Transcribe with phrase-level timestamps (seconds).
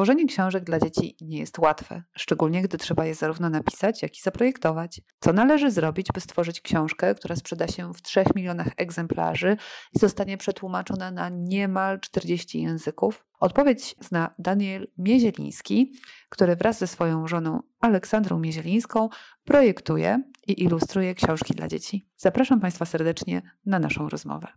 [0.00, 4.20] Tworzenie książek dla dzieci nie jest łatwe, szczególnie gdy trzeba je zarówno napisać, jak i
[4.20, 5.00] zaprojektować.
[5.20, 9.56] Co należy zrobić, by stworzyć książkę, która sprzeda się w 3 milionach egzemplarzy
[9.94, 13.26] i zostanie przetłumaczona na niemal 40 języków?
[13.40, 15.92] Odpowiedź zna Daniel Miezieliński,
[16.28, 19.08] który wraz ze swoją żoną Aleksandrą Miezielińską
[19.44, 22.08] projektuje i ilustruje książki dla dzieci.
[22.16, 24.48] Zapraszam Państwa serdecznie na naszą rozmowę.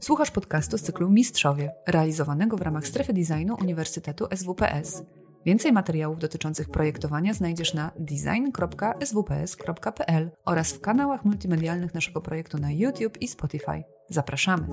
[0.00, 5.02] Słuchasz podcastu z cyklu Mistrzowie, realizowanego w ramach strefy designu Uniwersytetu SWPS.
[5.46, 8.60] Więcej materiałów dotyczących projektowania znajdziesz na design.swps.pl
[10.44, 13.84] oraz w kanałach multimedialnych naszego projektu na YouTube i Spotify.
[14.08, 14.66] Zapraszamy!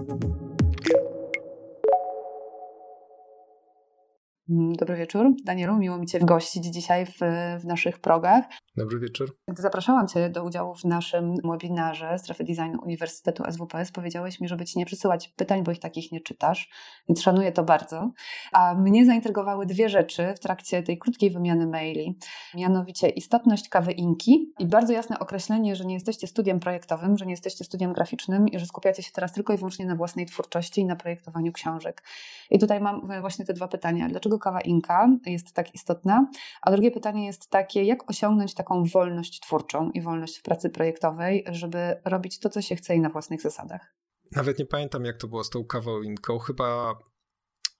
[4.48, 5.32] Dobry wieczór.
[5.44, 7.20] Danielu, miło mi Cię gościć dzisiaj w,
[7.62, 8.46] w, naszych progach.
[8.78, 9.38] Dobry wieczór.
[9.48, 14.66] Gdy zapraszałam Cię do udziału w naszym webinarze Strefy Designu Uniwersytetu SWPS, powiedziałeś mi, żeby
[14.66, 16.70] Ci nie przysyłać pytań, bo ich takich nie czytasz,
[17.10, 18.12] więc szanuję to bardzo.
[18.52, 22.18] A mnie zaintrygowały dwie rzeczy w trakcie tej krótkiej wymiany maili.
[22.56, 27.34] Mianowicie istotność kawy Inki i bardzo jasne określenie, że nie jesteście studiem projektowym, że nie
[27.34, 30.86] jesteście studiem graficznym i że skupiacie się teraz tylko i wyłącznie na własnej twórczości i
[30.86, 32.04] na projektowaniu książek.
[32.52, 34.08] I tutaj mam właśnie te dwa pytania.
[34.10, 36.28] Dlaczego dlaczego kawa Inka jest tak istotna?
[36.62, 41.44] A drugie pytanie jest takie, jak osiągnąć taką wolność twórczą i wolność w pracy projektowej,
[41.52, 43.96] żeby robić to, co się chce i na własnych zasadach?
[44.32, 46.40] Nawet nie pamiętam, jak to było z tą kawą Inką.
[46.40, 46.96] Chyba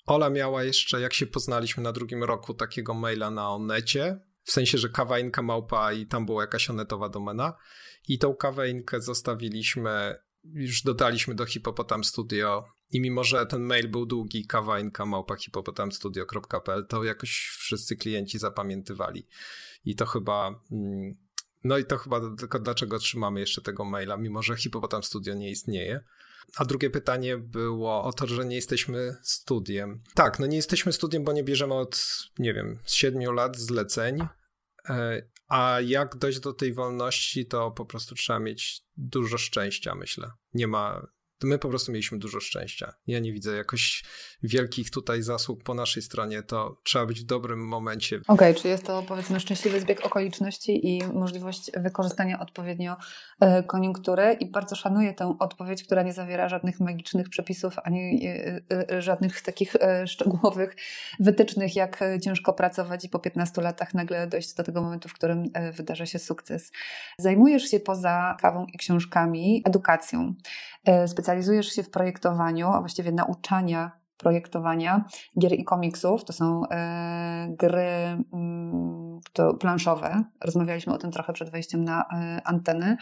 [0.06, 4.78] Ola miała jeszcze, jak się poznaliśmy na drugim roku, takiego maila na Onecie, w sensie,
[4.78, 7.54] że kawa Inka małpa i tam była jakaś onetowa domena.
[8.08, 13.88] I tą kawę Inkę zostawiliśmy, już dodaliśmy do Hipopotam Studio i mimo, że ten mail
[13.88, 15.36] był długi, kawainka małpa
[16.90, 19.28] to jakoś wszyscy klienci zapamiętywali.
[19.86, 20.62] I to chyba...
[20.72, 21.16] Mm,
[21.64, 25.52] no i to chyba tylko dlaczego trzymamy jeszcze tego maila, mimo że Hipopotam Studio nie
[25.52, 26.04] istnieje.
[26.58, 30.04] A drugie pytanie było o to, że nie jesteśmy studiem.
[30.14, 32.08] Tak, no nie jesteśmy studiem, bo nie bierzemy od,
[32.40, 34.28] nie wiem, siedmiu lat zleceń.
[34.90, 40.32] E, a jak dojść do tej wolności, to po prostu trzeba mieć dużo szczęścia, myślę.
[40.54, 41.08] Nie ma,
[41.40, 42.94] to my po prostu mieliśmy dużo szczęścia.
[43.08, 44.04] Ja nie widzę jakoś
[44.44, 48.16] wielkich tutaj zasług po naszej stronie, to trzeba być w dobrym momencie.
[48.16, 52.96] Okej, okay, czy jest to powiedzmy szczęśliwy zbieg okoliczności i możliwość wykorzystania odpowiednio
[53.40, 58.62] e, koniunktury i bardzo szanuję tę odpowiedź, która nie zawiera żadnych magicznych przepisów ani e,
[58.92, 59.76] e, żadnych takich
[60.06, 60.76] szczegółowych
[61.20, 65.44] wytycznych, jak ciężko pracować i po 15 latach nagle dojść do tego momentu, w którym
[65.74, 66.72] wydarzy się sukces.
[67.18, 70.36] Zajmujesz się poza kawą i książkami edukacją
[71.26, 75.06] specjalizujesz się w projektowaniu, a właściwie nauczania projektowania
[75.40, 76.26] gier i komiksów.
[76.26, 80.24] To są e, gry mm, to planszowe.
[80.42, 82.98] Rozmawialiśmy o tym trochę przed wejściem na e, antenę.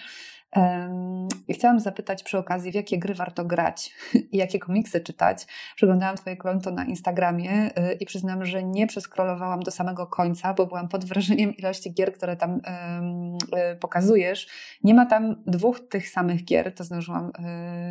[1.50, 3.96] Chciałam zapytać przy okazji, w jakie gry warto grać
[4.32, 5.46] i jakie komiksy czytać.
[5.76, 10.66] Przeglądałam Twoje konto na Instagramie y, i przyznam, że nie przeskrolowałam do samego końca, bo
[10.66, 14.48] byłam pod wrażeniem ilości gier, które tam y, pokazujesz.
[14.84, 17.32] Nie ma tam dwóch tych samych gier, to zdążyłam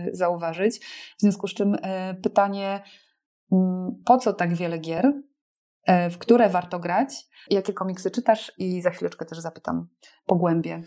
[0.08, 0.78] y, zauważyć.
[1.18, 1.76] W związku z czym
[2.22, 2.82] pytanie,
[3.52, 5.12] mm, po co tak wiele gier?
[6.10, 7.14] W które warto grać?
[7.50, 8.52] Jakie komiksy czytasz?
[8.58, 9.88] I za chwileczkę też zapytam
[10.26, 10.82] po głębie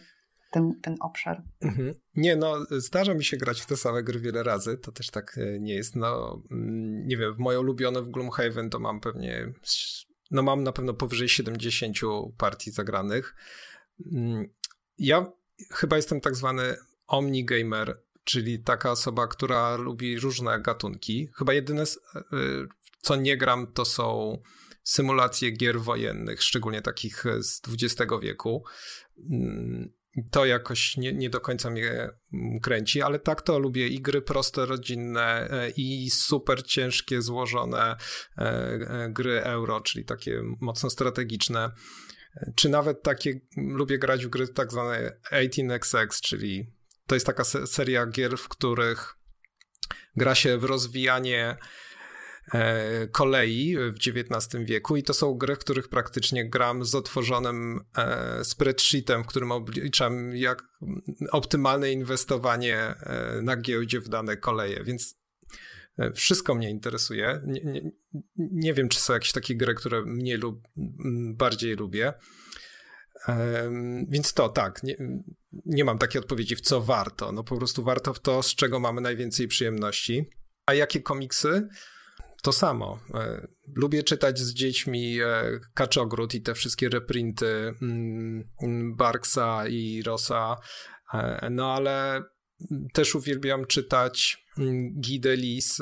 [0.56, 1.44] ten, ten obszar.
[1.62, 1.94] Mhm.
[2.16, 5.38] Nie, no zdarza mi się grać w te same gry wiele razy, to też tak
[5.38, 5.96] e, nie jest.
[5.96, 9.54] No, mm, nie wiem, w moje ulubione w Gloomhaven to mam pewnie,
[10.32, 11.98] no mam na pewno powyżej 70
[12.38, 13.36] partii zagranych.
[14.12, 14.46] Mm,
[14.98, 15.32] ja
[15.72, 16.76] chyba jestem tak zwany
[17.08, 21.30] omnigamer, czyli taka osoba, która lubi różne gatunki.
[21.38, 22.26] Chyba jedyne, e,
[23.02, 24.38] co nie gram, to są
[24.84, 28.64] symulacje gier wojennych, szczególnie takich z XX wieku.
[30.32, 33.88] To jakoś nie, nie do końca mnie mm, kręci, ale tak to lubię.
[33.88, 37.96] I gry proste, rodzinne e, i super ciężkie, złożone
[38.38, 41.72] e, e, gry euro, czyli takie mocno strategiczne,
[42.56, 46.74] czy nawet takie, lubię grać w gry tak zwane 18XX, czyli
[47.08, 49.16] to jest taka seria gier, w których
[50.16, 51.58] gra się w rozwijanie
[53.12, 58.44] kolei w XIX wieku i to są gry, w których praktycznie gram z otworzonym e,
[58.44, 60.64] spreadsheetem, w którym obliczam jak
[61.32, 65.26] optymalne inwestowanie e, na giełdzie w dane koleje, więc
[66.14, 67.42] wszystko mnie interesuje.
[67.46, 67.92] Nie, nie,
[68.36, 70.68] nie wiem, czy są jakieś takie gry, które mnie lub,
[71.34, 72.14] bardziej lubię.
[74.08, 74.96] Więc to tak, nie,
[75.66, 77.32] nie mam takiej odpowiedzi, w co warto.
[77.32, 80.30] No po prostu warto w to, z czego mamy najwięcej przyjemności.
[80.66, 81.68] A jakie komiksy?
[82.46, 83.00] To samo.
[83.14, 90.56] E, lubię czytać z dziećmi e, Kaczogród i te wszystkie reprinty mm, Barksa i Rosa,
[91.14, 92.24] e, no ale
[92.94, 95.82] też uwielbiam czytać mm, Guy Delis.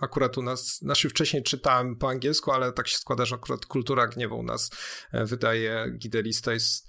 [0.00, 4.06] Akurat u nas, znaczy wcześniej czytałem po angielsku, ale tak się składa, że akurat Kultura
[4.06, 4.70] Gniewu u nas
[5.12, 5.86] wydaje.
[6.02, 6.88] Guy Delis to jest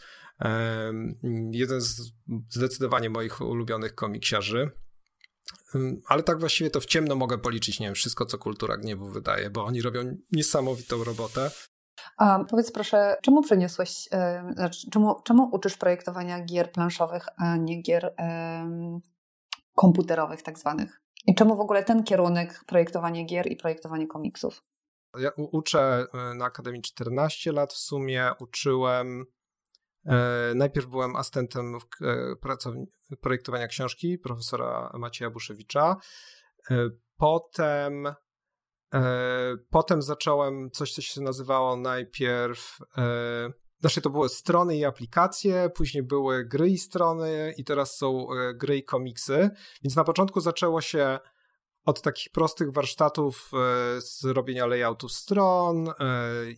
[1.51, 2.11] jeden z
[2.49, 4.71] zdecydowanie moich ulubionych komiksiarzy.
[6.07, 9.49] Ale tak właściwie to w ciemno mogę policzyć, nie wiem, wszystko, co Kultura Gniewu wydaje,
[9.49, 11.51] bo oni robią niesamowitą robotę.
[12.17, 17.81] A powiedz proszę, czemu przeniosłeś, yy, znaczy, czemu, czemu uczysz projektowania gier planszowych, a nie
[17.81, 18.13] gier
[19.75, 21.01] komputerowych tak zwanych?
[21.27, 24.63] I czemu w ogóle ten kierunek, projektowanie gier i projektowanie komiksów?
[25.19, 29.38] Ja uczę e, na Akademii 14 lat w sumie, uczyłem E,
[30.55, 35.95] najpierw byłem asystentem e, projektowania książki profesora Macieja Buszewicza.
[36.71, 38.07] E, potem,
[39.69, 42.77] potem zacząłem coś, co się nazywało najpierw.
[43.79, 48.77] Znaczy, to były strony i aplikacje, później były gry i strony, i teraz są gry
[48.77, 49.49] i komiksy.
[49.83, 51.19] Więc na początku zaczęło się
[51.89, 53.51] od takich prostych warsztatów
[54.00, 55.94] z robienia layoutów stron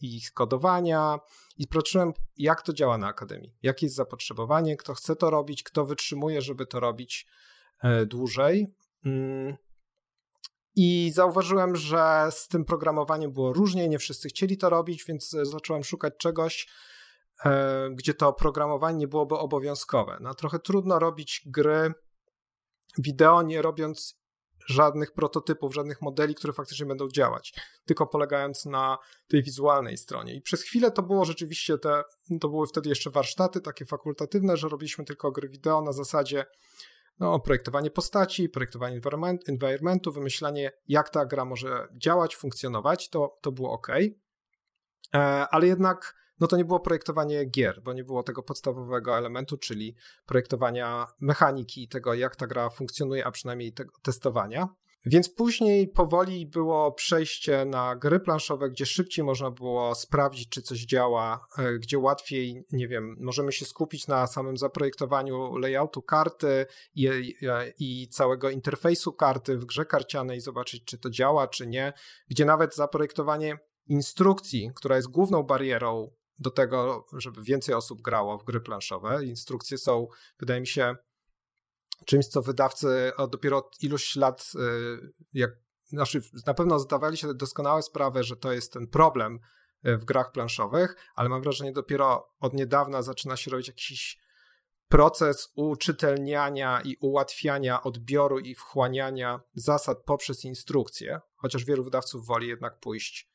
[0.01, 1.19] i ich kodowania
[1.57, 5.85] i patrzyłem, jak to działa na Akademii, jakie jest zapotrzebowanie, kto chce to robić, kto
[5.85, 7.27] wytrzymuje, żeby to robić
[7.83, 8.75] e, dłużej.
[9.05, 9.57] Mm.
[10.75, 15.45] I zauważyłem, że z tym programowaniem było różnie, nie wszyscy chcieli to robić, więc e,
[15.45, 16.67] zacząłem szukać czegoś,
[17.45, 20.17] e, gdzie to programowanie nie byłoby obowiązkowe.
[20.21, 21.93] No, trochę trudno robić gry
[22.97, 24.20] wideo, nie robiąc
[24.67, 27.53] żadnych prototypów, żadnych modeli, które faktycznie będą działać,
[27.85, 28.97] tylko polegając na
[29.27, 30.35] tej wizualnej stronie.
[30.35, 32.03] I przez chwilę to było rzeczywiście te,
[32.41, 36.45] to były wtedy jeszcze warsztaty takie fakultatywne, że robiliśmy tylko gry wideo na zasadzie
[37.19, 43.51] no, projektowanie postaci, projektowanie environment, environmentu, wymyślanie, jak ta gra może działać, funkcjonować, to, to
[43.51, 43.87] było ok.
[45.13, 45.17] E,
[45.51, 49.95] ale jednak no to nie było projektowanie gier, bo nie było tego podstawowego elementu, czyli
[50.25, 54.67] projektowania mechaniki tego, jak ta gra funkcjonuje, a przynajmniej tego testowania.
[55.05, 60.79] Więc później powoli było przejście na gry planszowe, gdzie szybciej można było sprawdzić, czy coś
[60.79, 66.65] działa, e, gdzie łatwiej, nie wiem, możemy się skupić na samym zaprojektowaniu layoutu karty
[66.95, 67.33] i,
[67.79, 71.93] i całego interfejsu karty w grze karcianej zobaczyć, czy to działa, czy nie,
[72.29, 73.57] gdzie nawet zaprojektowanie
[73.87, 79.25] instrukcji, która jest główną barierą do tego, żeby więcej osób grało w gry planszowe.
[79.25, 80.07] Instrukcje są,
[80.39, 80.95] wydaje mi się,
[82.05, 85.51] czymś, co wydawcy dopiero od iluś lat, y, jak,
[85.87, 89.39] znaczy na pewno zdawali się doskonałe sprawę, że to jest ten problem
[89.85, 94.21] y, w grach planszowych, ale mam wrażenie, dopiero od niedawna zaczyna się robić jakiś
[94.87, 102.79] proces uczytelniania i ułatwiania odbioru i wchłaniania zasad poprzez instrukcje, chociaż wielu wydawców woli jednak
[102.79, 103.30] pójść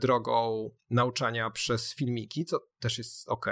[0.00, 3.46] drogą nauczania przez filmiki, co też jest ok,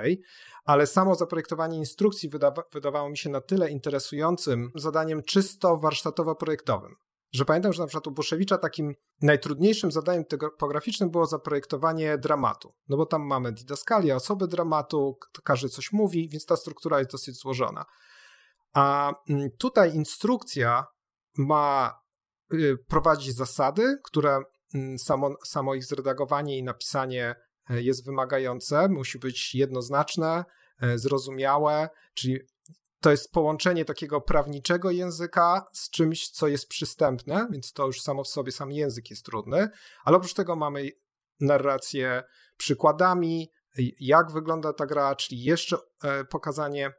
[0.64, 6.94] ale samo zaprojektowanie instrukcji wydawa wydawało mi się na tyle interesującym zadaniem czysto warsztatowo-projektowym,
[7.32, 12.96] że pamiętam, że na przykład u Buszewicza takim najtrudniejszym zadaniem typograficznym było zaprojektowanie dramatu, no
[12.96, 17.84] bo tam mamy didaskalia, osoby dramatu, każdy coś mówi, więc ta struktura jest dosyć złożona.
[18.72, 20.86] A mm, tutaj instrukcja
[21.36, 22.00] ma
[22.54, 24.38] y, prowadzić zasady, które
[24.98, 27.34] samo, samo ich zredagowanie i napisanie
[27.70, 30.44] e, jest wymagające, musi być jednoznaczne,
[30.80, 32.38] e, zrozumiałe, czyli
[33.00, 38.24] to jest połączenie takiego prawniczego języka z czymś, co jest przystępne, więc to już samo
[38.24, 39.68] w sobie sam język jest trudny,
[40.04, 40.88] ale oprócz tego mamy
[41.40, 42.22] narrację
[42.56, 43.50] przykładami,
[44.00, 46.92] jak wygląda ta gra, czyli jeszcze e, pokazanie,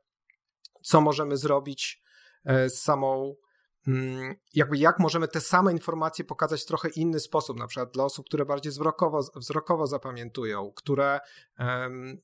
[0.82, 2.04] co możemy zrobić
[2.46, 3.43] z samą Mm,
[4.54, 8.26] jakby jak możemy te same informacje pokazać w trochę inny sposób, na przykład dla osób,
[8.26, 11.20] które bardziej wzrokowo, wzrokowo zapamiętują, które,
[11.60, 12.22] um,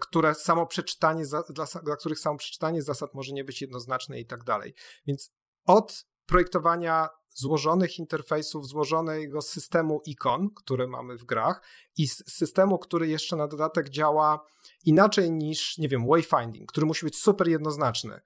[0.00, 4.44] które samo przeczytanie, dla, dla których samo przeczytanie zasad może nie być jednoznaczne i tak
[4.44, 4.74] dalej.
[5.06, 5.32] Więc
[5.66, 11.62] od projektowania złożonych interfejsów, złożonego systemu ikon, który mamy w grach
[11.96, 14.44] i systemu, który jeszcze na dodatek działa
[14.84, 18.20] inaczej niż, nie wiem, wayfinding, który musi być super jednoznaczny.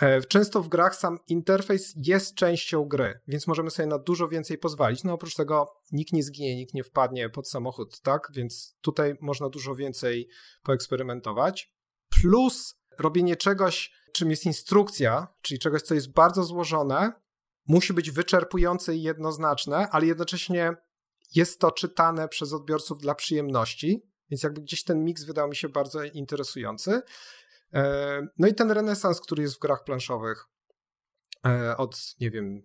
[0.00, 4.58] E, często w grach sam interfejs jest częścią gry, więc możemy sobie na dużo więcej
[4.58, 5.04] pozwolić.
[5.04, 8.28] No oprócz tego nikt nie zginie, nikt nie wpadnie pod samochód, tak?
[8.34, 10.28] Więc tutaj można dużo więcej
[10.62, 11.72] poeksperymentować.
[12.08, 17.12] Plus robienie czegoś, czym jest instrukcja, czyli czegoś, co jest bardzo złożone,
[17.66, 20.74] musi być wyczerpujące i jednoznaczne, ale jednocześnie
[21.34, 25.68] jest to czytane przez odbiorców dla przyjemności, więc jakby gdzieś ten miks wydał mi się
[25.68, 27.02] bardzo interesujący.
[27.72, 30.48] E, no i ten renesans, który jest w grach planszowych
[31.46, 32.62] e, od, nie wiem,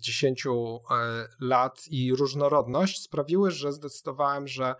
[0.00, 4.74] 10 mm, e, lat i różnorodność sprawiły, że zdecydowałem, że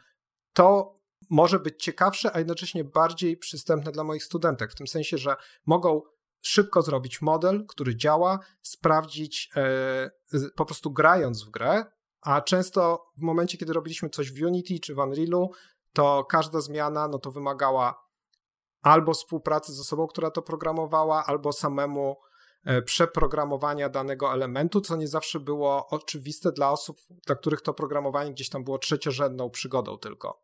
[0.52, 0.98] to
[1.30, 5.36] może być ciekawsze, a jednocześnie bardziej przystępne dla moich studentek, w tym sensie, że
[5.66, 6.02] mogą
[6.42, 9.50] szybko zrobić model, który działa, sprawdzić
[10.56, 11.84] po prostu grając w grę,
[12.20, 15.50] a często w momencie, kiedy robiliśmy coś w Unity czy w Unrealu,
[15.92, 18.03] to każda zmiana no to wymagała
[18.84, 22.16] albo współpracy z osobą, która to programowała, albo samemu
[22.64, 28.32] e, przeprogramowania danego elementu, co nie zawsze było oczywiste dla osób, dla których to programowanie
[28.32, 30.42] gdzieś tam było trzeciorzędną przygodą tylko.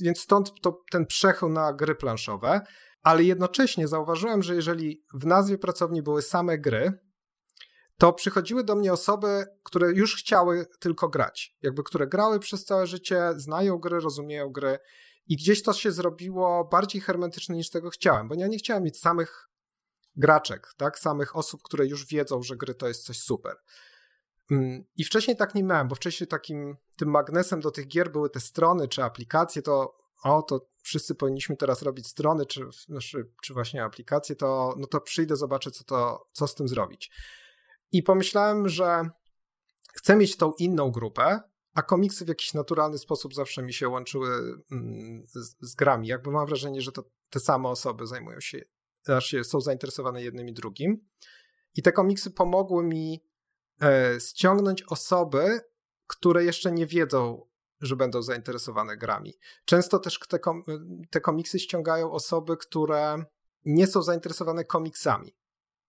[0.00, 2.60] Więc stąd to, ten przechył na gry planszowe,
[3.02, 6.92] ale jednocześnie zauważyłem, że jeżeli w nazwie pracowni były same gry,
[7.98, 11.56] to przychodziły do mnie osoby, które już chciały tylko grać.
[11.62, 14.78] Jakby które grały przez całe życie, znają gry, rozumieją gry
[15.26, 19.00] i gdzieś to się zrobiło bardziej hermetyczne niż tego chciałem, bo ja nie chciałem mieć
[19.00, 19.48] samych
[20.16, 20.98] graczek, tak?
[20.98, 23.56] Samych osób, które już wiedzą, że gry to jest coś super.
[24.50, 28.30] Mm, I wcześniej tak nie miałem, bo wcześniej takim tym magnesem do tych gier były
[28.30, 32.60] te strony czy aplikacje, to o, to wszyscy powinniśmy teraz robić strony czy,
[33.00, 37.10] czy, czy właśnie aplikacje, to, no to przyjdę, zobaczę, co, to, co z tym zrobić.
[37.92, 39.10] I pomyślałem, że
[39.94, 41.40] chcę mieć tą inną grupę,
[41.74, 44.28] a komiksy w jakiś naturalny sposób zawsze mi się łączyły
[44.72, 46.08] mm, z, z grami.
[46.08, 48.64] Jakby mam wrażenie, że to te same osoby zajmują się,
[49.02, 51.06] znaczy są zainteresowane jednym i drugim.
[51.74, 53.24] I te komiksy pomogły mi
[53.82, 55.60] e, ściągnąć osoby,
[56.06, 57.46] które jeszcze nie wiedzą,
[57.80, 59.34] że będą zainteresowane grami.
[59.64, 60.64] Często też te, kom
[61.10, 63.24] te komiksy ściągają osoby, które
[63.64, 65.36] nie są zainteresowane komiksami.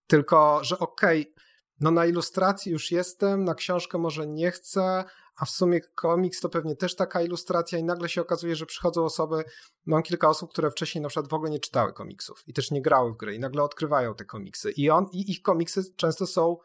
[0.06, 1.34] Tylko, że okej, okay,
[1.80, 5.04] no na ilustracji już jestem, na książkę może nie chcę,
[5.36, 9.04] a w sumie komiks to pewnie też taka ilustracja i nagle się okazuje, że przychodzą
[9.04, 9.44] osoby,
[9.86, 12.82] mam kilka osób, które wcześniej na przykład w ogóle nie czytały komiksów i też nie
[12.82, 16.56] grały w gry i nagle odkrywają te komiksy i, on, i ich komiksy często są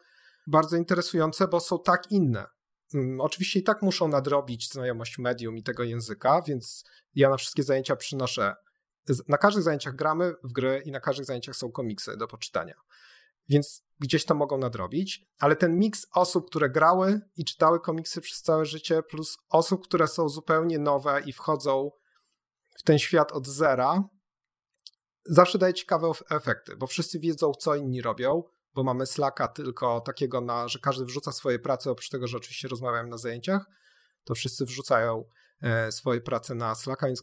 [0.46, 2.46] bardzo interesujące, bo są tak inne.
[2.94, 7.62] Um, oczywiście i tak muszą nadrobić znajomość medium i tego języka, więc ja na wszystkie
[7.62, 8.54] zajęcia przynoszę,
[9.28, 12.74] na każdych zajęciach gramy w gry i na każdych zajęciach są komiksy do poczytania
[13.48, 18.42] więc gdzieś to mogą nadrobić, ale ten miks osób, które grały i czytały komiksy przez
[18.42, 21.90] całe życie, plus osób, które są zupełnie nowe i wchodzą
[22.78, 24.08] w ten świat od zera,
[25.24, 28.42] zawsze daje ciekawe efekty, bo wszyscy wiedzą, co inni robią,
[28.74, 32.68] bo mamy Slacka tylko takiego, na, że każdy wrzuca swoje prace, oprócz tego, że oczywiście
[32.68, 33.66] rozmawiamy na zajęciach,
[34.24, 35.24] to wszyscy wrzucają
[35.62, 37.22] e, swoje prace na Slacka, więc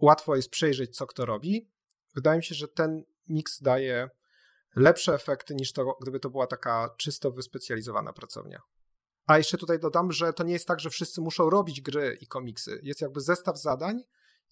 [0.00, 1.70] łatwo jest przejrzeć, co kto robi.
[2.14, 4.10] Wydaje mi się, że ten miks daje
[4.76, 8.62] lepsze efekty niż to, gdyby to była taka czysto wyspecjalizowana pracownia.
[9.26, 12.26] A jeszcze tutaj dodam, że to nie jest tak, że wszyscy muszą robić gry i
[12.26, 12.80] komiksy.
[12.82, 14.02] Jest jakby zestaw zadań,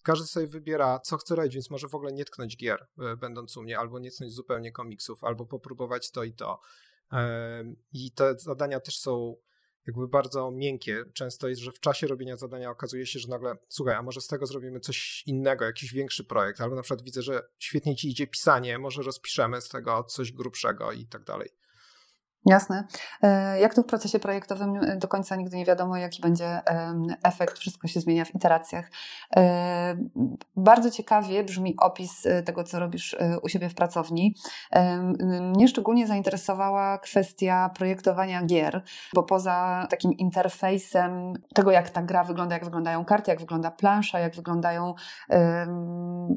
[0.03, 3.57] każdy sobie wybiera, co chce robić, więc może w ogóle nie tknąć gier, e, będąc
[3.57, 6.59] u mnie, albo nie tknąć zupełnie komiksów, albo popróbować to i to.
[7.93, 9.35] I te zadania też są
[9.87, 11.03] jakby bardzo miękkie.
[11.13, 14.27] Często jest, że w czasie robienia zadania okazuje się, że nagle, słuchaj, a może z
[14.27, 18.27] tego zrobimy coś innego, jakiś większy projekt, albo na przykład widzę, że świetnie ci idzie
[18.27, 21.49] pisanie, może rozpiszemy z tego coś grubszego i tak dalej.
[22.45, 22.83] Jasne.
[23.23, 26.61] E, jak to w procesie projektowym e, do końca nigdy nie wiadomo, jaki będzie
[27.23, 28.91] efekt, wszystko się zmienia w iteracjach.
[29.35, 29.97] E,
[30.55, 34.35] bardzo ciekawie brzmi opis tego, co robisz u siebie w pracowni.
[35.41, 38.83] Mnie szczególnie zainteresowała kwestia projektowania gier,
[39.13, 44.19] bo poza takim interfejsem tego, jak ta gra wygląda, jak wyglądają karty, jak wygląda plansza,
[44.19, 44.93] jak wyglądają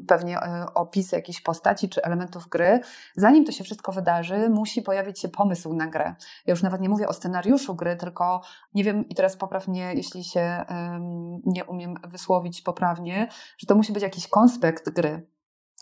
[0.07, 0.39] pewnie
[0.73, 2.79] opisy jakichś postaci czy elementów gry,
[3.15, 6.15] zanim to się wszystko wydarzy, musi pojawić się pomysł na grę.
[6.45, 8.41] Ja już nawet nie mówię o scenariuszu gry, tylko
[8.73, 13.93] nie wiem, i teraz poprawnie, jeśli się um, nie umiem wysłowić poprawnie, że to musi
[13.93, 15.27] być jakiś konspekt gry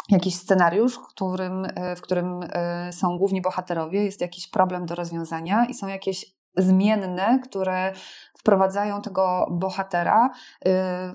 [0.10, 5.66] jakiś scenariusz, którym, e, w którym e, są główni bohaterowie, jest jakiś problem do rozwiązania
[5.66, 7.94] i są jakieś zmienne, które
[8.38, 10.32] wprowadzają tego bohatera e,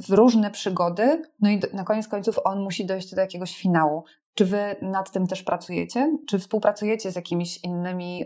[0.09, 4.05] w różne przygody, no i na koniec końców on musi dojść do jakiegoś finału.
[4.39, 6.19] Czy wy nad tym też pracujecie?
[6.29, 8.25] Czy współpracujecie z jakimiś innymi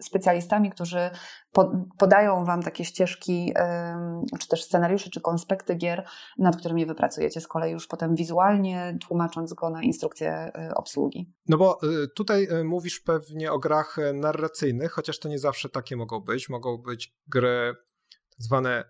[0.00, 1.10] specjalistami, którzy
[1.52, 3.54] po, podają wam takie ścieżki,
[4.40, 6.06] czy też scenariusze, czy konspekty gier,
[6.38, 11.32] nad którymi wy pracujecie z kolei już potem wizualnie, tłumacząc go na instrukcję y, obsługi?
[11.48, 15.96] No bo y, tutaj y, mówisz pewnie o grach narracyjnych, chociaż to nie zawsze takie
[15.96, 16.48] mogą być.
[16.48, 17.74] Mogą być gry
[18.10, 18.84] tak zwane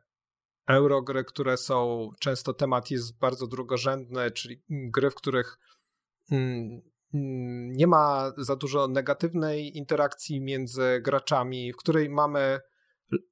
[0.68, 5.59] eurogry, które są często temat jest bardzo drugorzędny, czyli gry, w których
[7.75, 12.61] nie ma za dużo negatywnej interakcji między graczami, w której mamy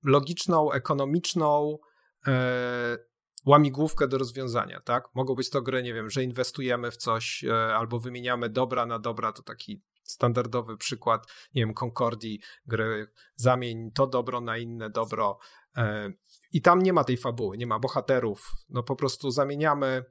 [0.05, 1.79] logiczną, ekonomiczną
[2.27, 2.99] e,
[3.47, 5.09] łamigłówkę do rozwiązania, tak?
[5.15, 8.99] Mogą być to gry, nie wiem, że inwestujemy w coś e, albo wymieniamy dobra na
[8.99, 15.39] dobra, to taki standardowy przykład, nie wiem, Concordii, gry zamień to dobro na inne dobro
[15.77, 16.13] e,
[16.53, 20.05] i tam nie ma tej fabuły, nie ma bohaterów, no po prostu zamieniamy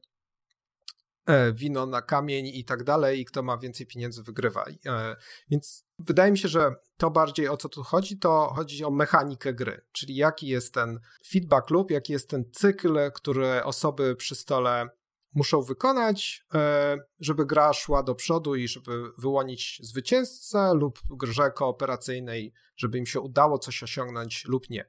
[1.54, 4.66] wino na kamień i tak dalej, i kto ma więcej pieniędzy wygrywa.
[4.86, 5.16] E,
[5.50, 9.54] więc wydaje mi się, że to bardziej o co tu chodzi, to chodzi o mechanikę
[9.54, 14.90] gry, czyli jaki jest ten feedback loop, jaki jest ten cykl, który osoby przy stole
[15.34, 22.54] muszą wykonać, e, żeby gra szła do przodu i żeby wyłonić zwycięzcę lub grze kooperacyjnej,
[22.76, 24.86] żeby im się udało coś osiągnąć lub nie.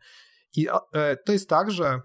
[0.57, 0.67] I
[1.25, 2.01] to jest tak, że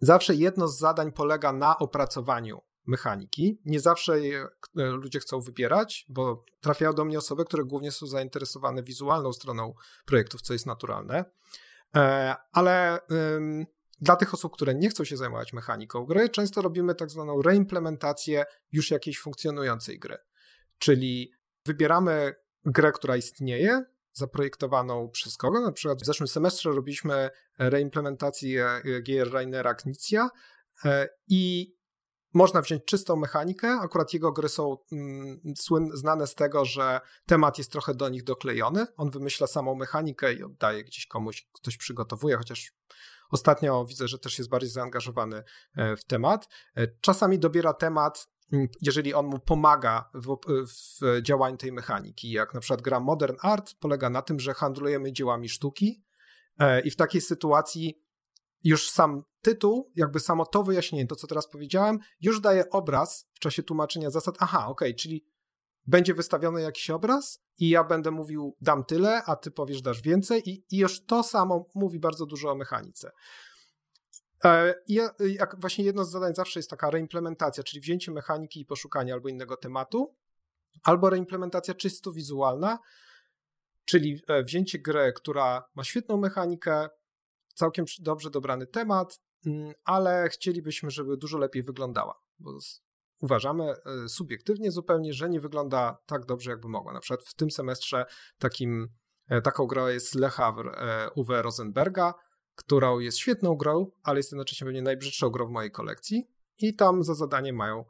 [0.00, 3.60] Zawsze jedno z zadań polega na opracowaniu mechaniki.
[3.64, 4.46] Nie zawsze je
[4.78, 9.74] e, ludzie chcą wybierać, bo trafiają do mnie osoby, które głównie są zainteresowane wizualną stroną
[10.06, 11.24] projektów, co jest naturalne.
[11.96, 12.98] E, ale
[14.00, 18.44] dla tych osób, które nie chcą się zajmować mechaniką gry, często robimy tak zwaną reimplementację
[18.72, 20.16] już jakiejś funkcjonującej gry.
[20.78, 21.32] Czyli
[21.66, 25.60] wybieramy grę, która istnieje, zaprojektowaną przez kogo.
[25.60, 30.28] Na przykład w zeszłym semestrze robiliśmy reimplementację e, gier Rainera Knizia
[31.28, 31.75] i
[32.36, 33.78] można wziąć czystą mechanikę.
[33.82, 35.40] Akurat jego gry są mm,
[35.94, 38.86] znane z tego, że temat jest trochę do nich doklejony.
[38.96, 42.72] On wymyśla samą mechanikę i oddaje gdzieś komuś, ktoś przygotowuje, chociaż
[43.30, 45.42] ostatnio widzę, że też jest bardziej zaangażowany
[45.76, 46.48] e, w temat.
[47.00, 52.30] Czasami dobiera temat Mm, jeżeli on mu pomaga w, w, działaniu tej mechaniki.
[52.30, 56.04] Jak na przykład gra Modern Art polega na tym, że handlujemy dziełami sztuki
[56.58, 58.02] e, i w takiej sytuacji
[58.64, 63.38] już sam tytuł, jakby samo to wyjaśnienie, to co teraz powiedziałem, już daje obraz w
[63.38, 64.34] czasie tłumaczenia zasad.
[64.40, 65.24] Aha, okej, okay, czyli
[65.86, 70.50] będzie wystawiony jakiś obraz i ja będę mówił dam tyle, a ty powiesz dasz więcej
[70.50, 73.10] i, i już to samo mówi bardzo dużo o mechanice.
[74.44, 78.66] E, I jak właśnie jedno z zadań zawsze jest taka reimplementacja, czyli wzięcie mechaniki i
[78.66, 80.14] poszukanie albo innego tematu,
[80.82, 82.78] albo reimplementacja czysto wizualna,
[83.84, 86.88] czyli e, wzięcie gry, która ma świetną mechanikę,
[87.54, 89.20] całkiem dobrze dobrany temat,
[89.84, 92.58] ale chcielibyśmy, żeby dużo lepiej wyglądała, bo
[93.20, 96.92] uważamy e, subiektywnie zupełnie, że nie wygląda tak dobrze, jakby mogła.
[96.92, 98.06] Na przykład w tym semestrze
[98.38, 98.88] takim,
[99.44, 100.70] taką grą jest Le Havre
[101.14, 102.14] Uwe Rosenberga,
[102.56, 106.30] którą jest świetną grą, ale jest jednocześnie pewnie najbrzydszą grą w mojej kolekcji.
[106.58, 107.84] I tam za zadanie mają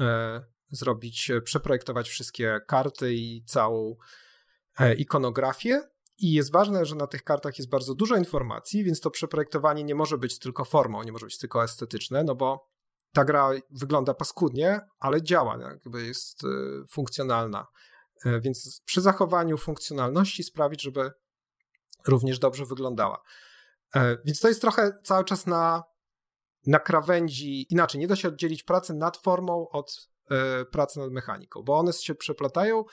[0.00, 3.96] e, zrobić, e, przeprojektować wszystkie karty i całą
[4.78, 5.82] e, ikonografię.
[6.18, 9.94] I jest ważne, że na tych kartach jest bardzo dużo informacji, więc to przeprojektowanie nie
[9.94, 12.72] może być tylko formą, nie może być tylko estetyczne, no bo
[13.12, 16.48] ta gra wygląda paskudnie, ale działa, jakby jest e,
[16.88, 17.66] funkcjonalna.
[18.24, 21.10] E, więc przy zachowaniu funkcjonalności sprawić, żeby
[22.06, 23.22] również dobrze wyglądała.
[23.94, 25.82] E, więc to jest trochę cały czas na,
[26.66, 30.12] na krawędzi, inaczej, nie da się oddzielić pracy nad formą od
[30.72, 32.84] pracy nad mechaniką, bo one się przeplatają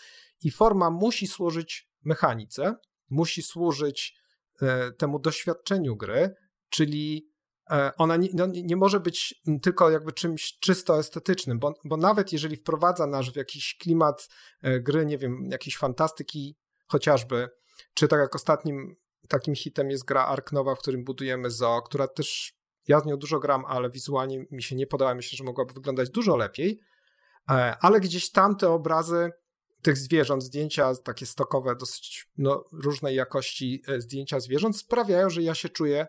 [0.44, 2.76] i forma musi służyć mechanice,
[3.10, 4.16] musi służyć
[4.62, 6.36] e, temu doświadczeniu gry,
[6.70, 7.30] czyli
[7.98, 12.56] ona nie, no, nie, może być tylko jakby czymś czysto estetycznym, bo, bo nawet jeżeli
[12.56, 14.30] wprowadza nas w jakiś klimat
[14.64, 17.50] gry, nie wiem, jakiejś fantastyki chociażby,
[17.94, 18.96] czy tak jak ostatnim
[19.28, 22.54] takim hitem jest gra Ark Nowa, w którym budujemy zoo, która też,
[22.88, 26.10] ja z nią dużo gram, ale wizualnie mi się nie podoba, myślę, że mogłaby wyglądać
[26.10, 26.80] dużo lepiej,
[27.50, 29.32] e, ale gdzieś tam te obrazy
[29.82, 35.56] tych zwierząt, zdjęcia takie stokowe, dosyć no, różnej jakości e, zdjęcia zwierząt sprawiają, że ja
[35.56, 36.08] się czuję,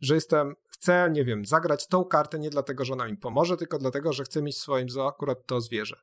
[0.00, 3.78] że jestem, chcę, nie wiem, zagrać tą kartę nie dlatego, że ona mi pomoże, tylko
[3.78, 5.96] dlatego, że chcę mieć w swoim zoo akurat to zwierzę.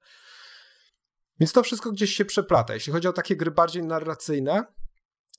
[1.40, 2.74] Więc to wszystko gdzieś się przeplata.
[2.74, 4.66] Jeśli chodzi o takie gry bardziej narracyjne,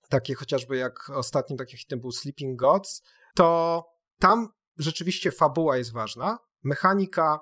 [0.08, 3.02] takie chociażby jak ostatnim takim hitem był Sleeping Gods,
[3.34, 3.84] to
[4.18, 7.40] tam rzeczywiście fabuła jest ważna, mechanika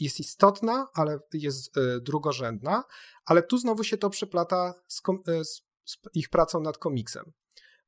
[0.00, 2.84] jest istotna, ale jest e, drugorzędna,
[3.24, 7.32] ale tu znowu się to przeplata z, e, z, z ich pracą nad komiksem,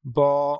[0.05, 0.59] bo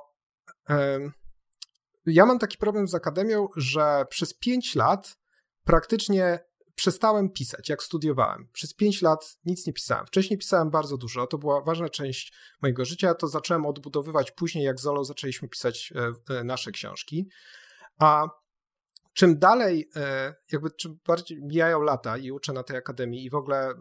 [2.05, 5.17] ja mam taki problem z akademią, że przez 5 lat
[5.63, 6.39] praktycznie
[6.75, 8.49] przestałem pisać, jak studiowałem.
[8.53, 10.05] Przez 5 lat nic nie pisałem.
[10.05, 13.13] Wcześniej pisałem bardzo dużo, to była ważna część mojego życia.
[13.13, 15.93] To zacząłem odbudowywać później, jak Zolo zaczęliśmy pisać
[16.29, 17.29] e, nasze książki.
[17.97, 18.27] A
[19.19, 23.35] czym dalej, e, jakby czym bardziej mijają lata i uczę na tej akademii i w
[23.35, 23.73] ogóle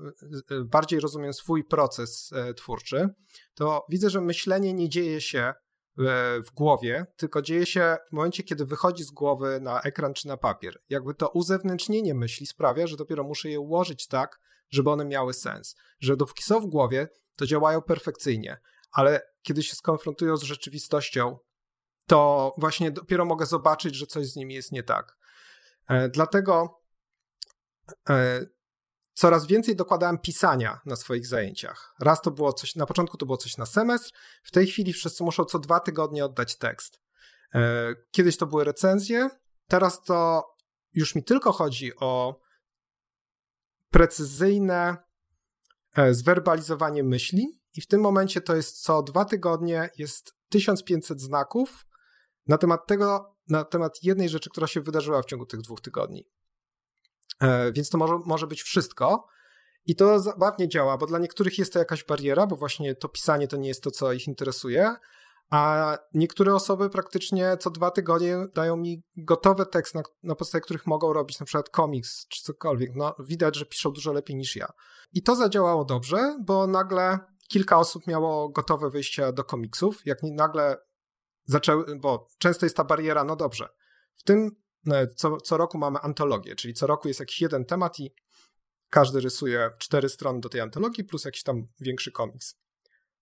[0.65, 3.09] bardziej rozumiem swój proces twórczy,
[3.55, 5.55] to widzę, że myślenie nie dzieje się
[5.99, 10.29] E, w głowie, tylko dzieje się w momencie, kiedy wychodzi z głowy na ekran czy
[10.29, 10.83] na papier.
[10.89, 15.77] Jakby to uzewnętrznienie myśli sprawia, że dopiero muszę je ułożyć tak, żeby one miały sens.
[16.01, 18.61] Że dopóki są w głowie, to działają perfekcyjnie,
[18.93, 21.39] ale kiedy się skonfrontują z rzeczywistością,
[22.07, 25.18] to właśnie dopiero mogę zobaczyć, że coś z nimi jest nie tak.
[25.89, 26.83] E, dlatego
[28.09, 28.47] e,
[29.15, 31.95] coraz więcej dokładałem pisania na swoich zajęciach.
[32.01, 34.11] Raz to było coś, na początku to było coś na semestr,
[34.43, 37.01] w tej chwili wszyscy muszą co dwa tygodnie oddać tekst.
[37.55, 39.29] E, kiedyś to były recenzje,
[39.67, 40.45] teraz to
[40.93, 42.41] już mi tylko chodzi o
[43.91, 44.97] precyzyjne
[46.11, 51.87] zwerbalizowanie myśli i w tym momencie to jest co dwa tygodnie jest 1500 znaków
[52.47, 56.29] na temat tego, na temat jednej rzeczy, która się wydarzyła w ciągu tych dwóch tygodni.
[57.41, 59.27] E, więc to może, może być wszystko.
[59.87, 63.49] I to zabawnie działa, bo dla niektórych jest to jakaś bariera, bo właśnie to pisanie
[63.49, 64.97] to nie jest to, co ich interesuje,
[65.51, 70.87] a niektóre osoby praktycznie co dwa tygodnie dają mi gotowy tekst, na, na podstawie których
[70.87, 72.91] mogą robić na przykład komiks czy cokolwiek.
[72.95, 74.73] No, widać, że piszą dużo lepiej niż ja.
[75.13, 80.07] I to zadziałało dobrze, bo nagle kilka osób miało gotowe wyjścia do komiksów.
[80.07, 80.77] Jak nagle
[81.49, 83.69] zaczęły, bo często jest ta bariera, no dobrze.
[84.15, 84.51] W tym
[84.91, 88.15] e, co, co roku mamy antologię, czyli co roku jest jakiś jeden temat i
[88.91, 92.55] każdy rysuje cztery strony do tej antologii plus jakiś tam większy komiks.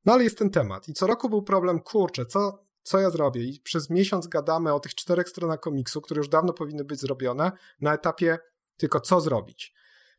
[0.04, 0.88] No ale jest ten temat.
[0.88, 3.42] I co roku był problem, kurczę, co, co ja zrobię?
[3.42, 7.52] I przez miesiąc gadamy o tych czterech stronach komiksu, które już dawno powinny być zrobione,
[7.80, 8.38] na etapie
[8.76, 9.74] tylko co zrobić.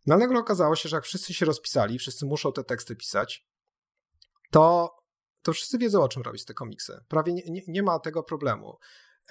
[0.05, 3.47] No nagle okazało się, że jak wszyscy się rozpisali, wszyscy muszą te teksty pisać,
[4.51, 4.95] to,
[5.47, 7.03] to wszyscy wiedzą, o czym robić te komiksy.
[7.07, 8.77] Prawie nie, nie, nie ma tego problemu.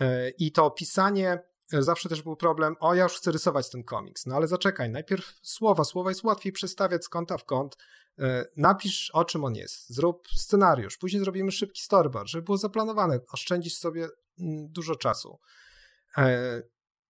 [0.00, 1.38] E, I to pisanie
[1.72, 4.90] e, zawsze też był problem, o ja już chcę rysować ten komiks, no ale zaczekaj,
[4.90, 7.76] najpierw słowa, słowa jest łatwiej przestawiać z kąta w kąt,
[8.18, 13.20] E, napisz o czym on jest, zrób scenariusz, później zrobimy szybki storyboard, żeby było zaplanowane,
[13.32, 15.38] oszczędzisz sobie mm, dużo czasu.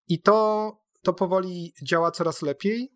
[0.09, 2.93] I to, to powoli działa coraz lepiej.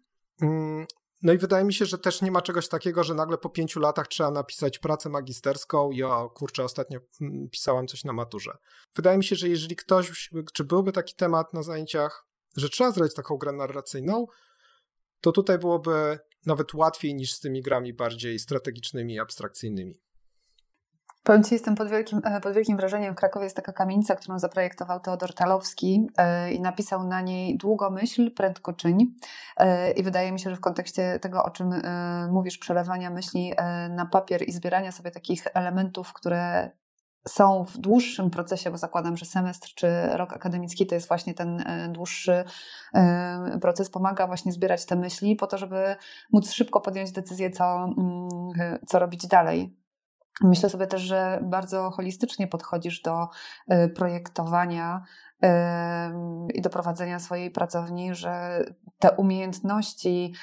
[1.23, 3.81] No i wydaje mi się, że też nie ma czegoś takiego, że nagle po pięciu
[3.81, 8.59] latach trzeba napisać pracę magisterską o kurczę, ostatnio mm, pisałam coś na maturze.
[8.95, 13.15] Wydaje mi się, że jeżeli ktoś, czy byłby taki temat na zajęciach, że trzeba zrobić
[13.15, 14.27] taką grę narracyjną,
[15.21, 20.01] to tutaj byłoby nawet łatwiej niż z tymi grami bardziej strategicznymi i abstrakcyjnymi.
[21.23, 23.15] Powiem Ci, jestem pod wielkim, e, pod wielkim wrażeniem.
[23.15, 27.91] W Krakowie jest taka kamienica, którą zaprojektował Teodor Talowski e, i napisał na niej długo
[27.91, 29.15] myśl, prędko czyń.
[29.57, 31.71] E, I wydaje mi się, że w kontekście tego, o czym
[32.31, 33.53] mówisz, przelewania myśli
[33.91, 36.71] na papier i zbierania sobie takich elementów, które
[37.29, 41.65] są w dłuższym procesie, bo zakładam, że semestr czy rok akademicki to jest właśnie ten
[41.89, 42.45] dłuższy
[43.61, 45.97] proces, pomaga właśnie zbierać te myśli po to, żeby
[46.33, 48.29] móc szybko podjąć decyzję, co, mm,
[48.87, 49.81] co robić dalej.
[50.41, 53.29] Myślę sobie też, że bardzo holistycznie podchodzisz do
[53.69, 55.05] e, projektowania
[56.55, 58.65] i do prowadzenia swojej pracowni, że
[58.99, 60.35] te umiejętności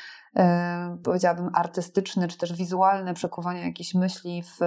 [1.03, 4.60] powiedziałabym, artystyczne czy też wizualne przekuwania jakichś myśli w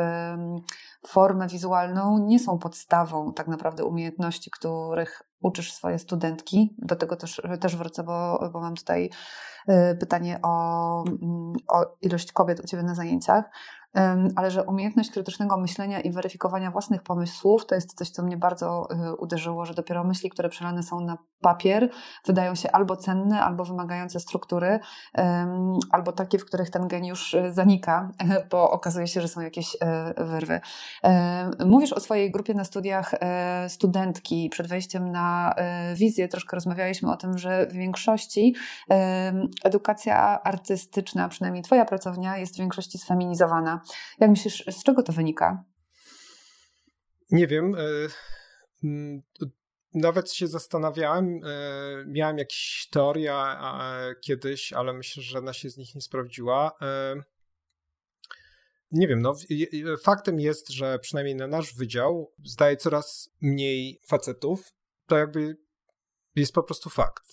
[1.06, 6.74] formę wizualną nie są podstawą tak naprawdę umiejętności, których uczysz swoje studentki.
[6.78, 9.10] Do tego też, też wrócę, bo, bo mam tutaj
[9.68, 13.44] y, pytanie o, mm, o ilość kobiet u Ciebie na zajęciach
[14.36, 18.88] ale że umiejętność krytycznego myślenia i weryfikowania własnych pomysłów to jest coś, co mnie bardzo
[18.90, 21.90] y, uderzyło, że dopiero myśli, które przelane są na papier,
[22.26, 24.80] wydają się albo cenne, albo wymagające struktury,
[25.90, 28.10] albo takie, w których ten geniusz y, zanika,
[28.50, 30.60] bo okazuje się, że są jakieś y, wyrwy.
[31.66, 33.14] Mówisz o swojej grupie na studiach
[33.68, 34.48] studentki.
[34.48, 35.54] Przed wejściem na
[35.94, 38.54] wizję troszkę rozmawialiśmy o tym, że w większości
[39.64, 43.79] edukacja artystyczna, przynajmniej Twoja pracownia, jest w większości sfeminizowana.
[44.20, 45.64] Jak myślisz, z czego to wynika?
[47.30, 47.74] Nie wiem.
[47.74, 47.78] E,
[48.84, 49.20] mm,
[49.94, 51.40] nawet się zastanawiałem.
[51.44, 51.48] E,
[52.06, 53.34] miałem jakieś teorie
[54.20, 56.72] kiedyś, ale myślę, że żadna się z nich nie sprawdziła.
[56.82, 57.22] E,
[58.90, 59.34] nie wiem, no
[60.02, 64.72] faktem jest, że przynajmniej na nasz wydział zdaje coraz mniej facetów.
[65.06, 65.56] To jakby
[66.34, 67.24] jest po prostu fakt.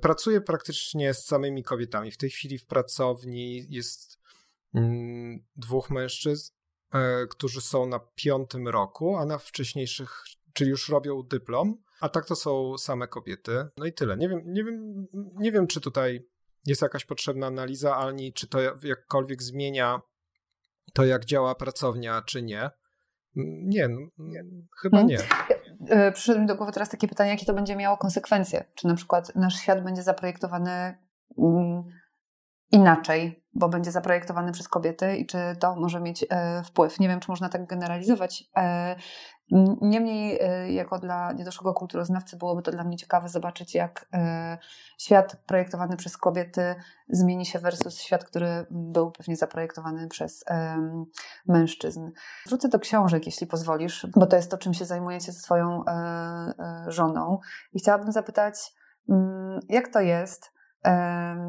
[0.00, 2.10] Pracuję praktycznie z samymi kobietami.
[2.10, 4.18] W tej chwili w pracowni jest
[5.56, 6.52] dwóch mężczyzn,
[6.94, 12.26] e, którzy są na piątym roku, a na wcześniejszych, czyli już robią dyplom, a tak
[12.26, 13.66] to są same kobiety.
[13.76, 14.16] No i tyle.
[14.16, 16.28] Nie wiem, nie wiem, nie wiem czy tutaj
[16.66, 20.00] jest jakaś potrzebna analiza, ani czy to jakkolwiek zmienia
[20.92, 22.70] to, jak działa pracownia, czy nie.
[23.64, 23.98] Nie, no,
[24.80, 25.08] chyba hmm.
[25.08, 25.18] nie.
[25.88, 28.64] E, przyszedł mi do głowy teraz takie pytanie, jakie to będzie miało konsekwencje?
[28.74, 30.98] Czy na przykład nasz świat będzie zaprojektowany
[31.38, 31.82] mm,
[32.72, 37.00] inaczej, bo będzie zaprojektowany przez kobiety i czy to może mieć e, wpływ.
[37.00, 38.44] Nie wiem, czy można tak generalizować.
[38.56, 38.96] E,
[39.80, 44.08] niemniej, e, jako dla niedoszłego kulturoznawcy, byłoby to dla mnie ciekawe zobaczyć, jak
[44.98, 46.74] świat projektowany przez kobiety
[47.08, 50.44] zmieni się versus świat, który był pewnie zaprojektowany przez
[51.46, 52.10] mężczyzn.
[52.46, 55.84] Wrócę do książek, jeśli pozwolisz, bo to jest to, czym się zajmujecie ze swoją
[56.86, 57.38] żoną.
[57.72, 58.54] I chciałabym zapytać,
[59.08, 60.52] mm, jak to jest,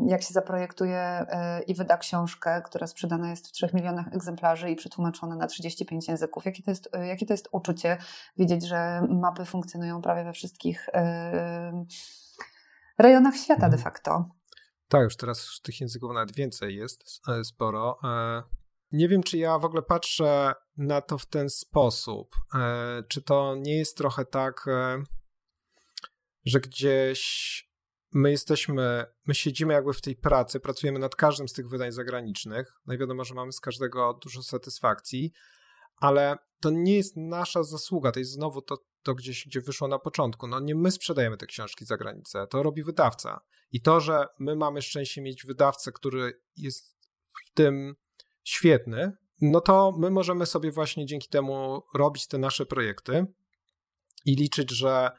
[0.08, 4.76] jak się zaprojektuje e, i wyda książkę, która sprzedana jest w 3 milionach egzemplarzy i
[4.76, 6.46] przetłumaczona na 35 języków.
[6.46, 7.98] Jakie to jest, e, jakie to jest uczucie
[8.38, 10.89] wiedzieć, że mapy funkcjonują prawie we wszystkich
[12.98, 13.84] rejonach świata de mhm.
[13.84, 14.30] facto?
[14.88, 17.98] Tak, już teraz tych języków nawet więcej jest, sporo.
[18.91, 22.36] Nie wiem, czy ja w ogóle patrzę na to w ten sposób.
[23.08, 24.65] Czy to nie jest trochę tak,
[26.46, 27.73] że gdzieś
[28.13, 32.73] my jesteśmy, my siedzimy jakby w tej pracy, pracujemy nad każdym z tych wydań zagranicznych.
[32.86, 35.32] No że mamy z każdego dużo satysfakcji,
[35.97, 39.99] ale to nie jest nasza zasługa, to jest znowu to, to gdzieś, gdzie wyszło na
[39.99, 40.47] początku.
[40.47, 43.41] No nie my sprzedajemy te książki za granicę, to robi wydawca.
[43.71, 46.95] I to, że my mamy szczęście mieć wydawcę, który jest
[47.26, 47.95] w tym
[48.43, 53.26] świetny, no to my możemy sobie właśnie dzięki temu robić te nasze projekty
[54.26, 55.12] i liczyć, że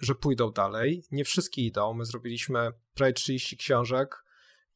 [0.00, 1.04] że pójdą dalej.
[1.10, 1.94] Nie wszystkie idą.
[1.94, 4.24] My zrobiliśmy prawie 30 książek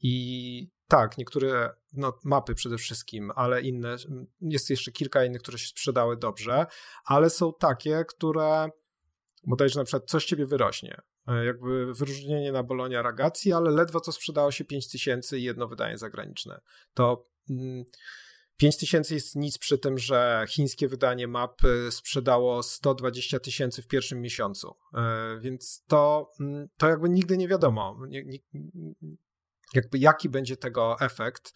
[0.03, 3.97] i tak, niektóre, no mapy przede wszystkim, ale inne,
[4.41, 6.67] jest jeszcze kilka innych, które się sprzedały dobrze,
[7.05, 8.69] ale są takie, które
[9.45, 11.03] bodajże na przykład coś ciebie wyrośnie.
[11.29, 15.69] E, jakby wyróżnienie na Bolonia Ragazzi, ale ledwo co sprzedało się 5 tysięcy i jedno
[15.69, 16.61] wydanie zagraniczne.
[16.95, 17.85] To mm,
[18.63, 24.77] 5000 jest nic przy tym, że chińskie wydanie mapy sprzedało 120 tysięcy w pierwszym miesiącu.
[24.95, 27.99] E, więc to, mm, to jakby nigdy nie wiadomo,
[29.75, 31.53] jakby jaki będzie tego efekt.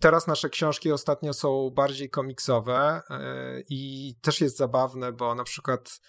[0.00, 6.00] Teraz nasze książki ostatnio są bardziej komiksowe e, i też jest zabawne, bo na przykład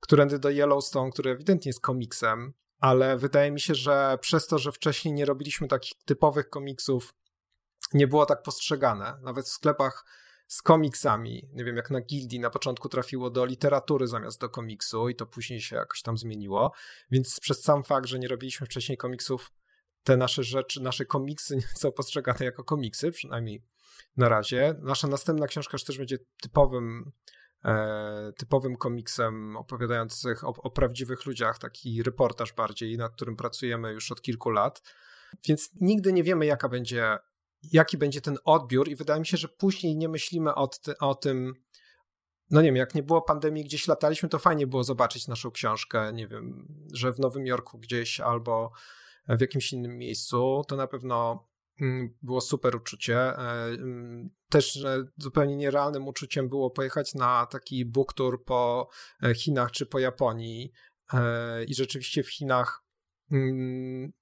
[0.00, 4.72] Którędy do Yellowstone, który ewidentnie jest komiksem, ale wydaje mi się, że przez to, że
[4.72, 7.14] wcześniej nie robiliśmy takich typowych komiksów
[7.94, 9.18] nie było tak postrzegane.
[9.22, 10.04] Nawet w sklepach
[10.46, 15.08] z komiksami, nie wiem, jak na Gildii na początku trafiło do literatury zamiast do komiksu
[15.08, 16.72] i to później się jakoś tam zmieniło,
[17.10, 19.52] więc przez sam fakt, że nie robiliśmy wcześniej komiksów,
[20.04, 23.62] te nasze rzeczy, nasze komiksy nie są postrzegane jako komiksy, przynajmniej
[24.16, 24.74] na razie.
[24.82, 27.12] Nasza następna książka też będzie typowym
[27.64, 34.12] e, typowym komiksem opowiadających o, o prawdziwych ludziach, taki reportaż bardziej, nad którym pracujemy już
[34.12, 34.82] od kilku lat.
[35.48, 37.18] Więc nigdy nie wiemy, jaka będzie
[37.62, 40.70] jaki będzie ten odbiór i wydaje mi się, że później nie myślimy o,
[41.00, 41.54] o tym,
[42.50, 46.12] no nie wiem, jak nie było pandemii, gdzieś lataliśmy, to fajnie było zobaczyć naszą książkę,
[46.12, 48.72] nie wiem, że w Nowym Jorku gdzieś albo
[49.28, 51.48] w jakimś innym miejscu, to na pewno
[51.80, 53.18] mm, było super uczucie.
[53.18, 54.84] E, mm, też
[55.16, 58.88] zupełnie nierealnym uczuciem było pojechać na taki book tour po
[59.22, 60.72] e, Chinach czy po Japonii
[61.12, 62.84] e, i rzeczywiście w Chinach
[63.30, 64.12] mm,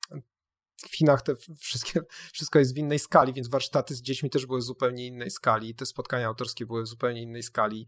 [0.83, 2.01] w Chinach te wszystkie,
[2.35, 5.87] wszystko jest w innej skali, więc warsztaty z dziećmi też były zupełnie innej skali, te
[5.87, 7.87] spotkania autorskie były zupełnie innej skali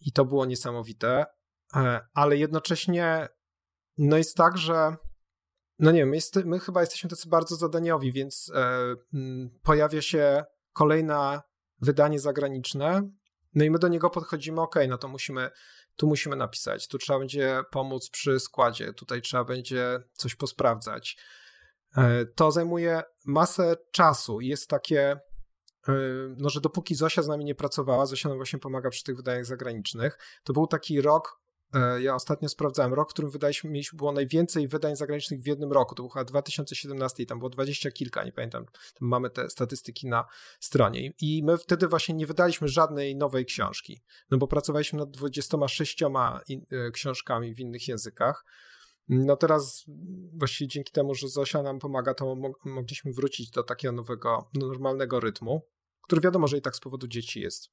[0.00, 1.26] i to było niesamowite,
[1.76, 3.28] e, ale jednocześnie
[3.98, 4.96] no jest tak, że
[5.78, 8.94] no nie wiem, jest, my chyba jesteśmy tacy bardzo zadaniowi, więc e,
[9.62, 11.40] pojawia się kolejne
[11.80, 13.10] wydanie zagraniczne,
[13.54, 15.50] no i my do niego podchodzimy, ok, no to musimy,
[15.96, 21.16] tu musimy napisać, tu trzeba będzie pomóc przy składzie, tutaj trzeba będzie coś posprawdzać,
[22.34, 24.40] to zajmuje masę czasu.
[24.40, 25.10] I jest takie,
[25.88, 25.92] e,
[26.36, 29.46] no, że dopóki Zosia z nami nie pracowała, Zosia nam właśnie pomaga przy tych wydaniach
[29.46, 31.40] zagranicznych, to był taki rok,
[31.74, 35.72] e, ja ostatnio sprawdzałem, rok, w którym wydaliśmy, mieliśmy, było najwięcej wydań zagranicznych w jednym
[35.72, 39.50] roku, to był chyba 2017 i tam było dwadzieścia kilka, nie pamiętam, tam mamy te
[39.50, 40.24] statystyki na
[40.60, 41.12] stronie.
[41.20, 46.02] I my wtedy właśnie nie wydaliśmy żadnej nowej książki, no bo pracowaliśmy nad 26
[46.92, 48.44] książkami w innych językach,
[49.08, 49.84] no teraz
[50.32, 55.62] właściwie dzięki temu, że Zosia nam pomaga, to mogliśmy wrócić do takiego nowego, normalnego rytmu,
[56.02, 57.70] który wiadomo, że i tak z powodu dzieci jest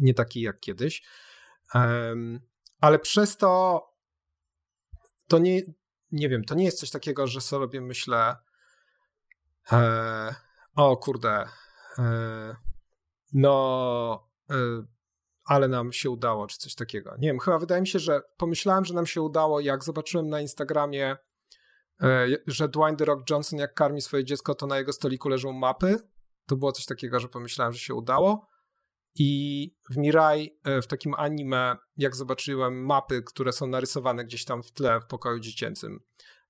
[0.00, 1.02] nie taki jak kiedyś.
[1.74, 2.40] Um,
[2.80, 3.82] ale przez to
[5.28, 5.62] to nie,
[6.12, 8.36] nie wiem, to nie jest coś takiego, że sobie myślę
[9.72, 10.34] e,
[10.76, 11.48] o kurde,
[11.98, 12.56] e,
[13.32, 14.54] no e,
[15.48, 17.16] ale nam się udało, czy coś takiego.
[17.18, 20.40] Nie wiem, chyba wydaje mi się, że pomyślałem, że nam się udało, jak zobaczyłem na
[20.40, 21.16] Instagramie,
[22.02, 25.52] e, że Dwayne The Rock Johnson jak karmi swoje dziecko, to na jego stoliku leżą
[25.52, 25.96] mapy.
[26.46, 28.48] To było coś takiego, że pomyślałem, że się udało.
[29.14, 34.62] I w Mirai, e, w takim anime, jak zobaczyłem mapy, które są narysowane gdzieś tam
[34.62, 36.00] w tle w pokoju dziecięcym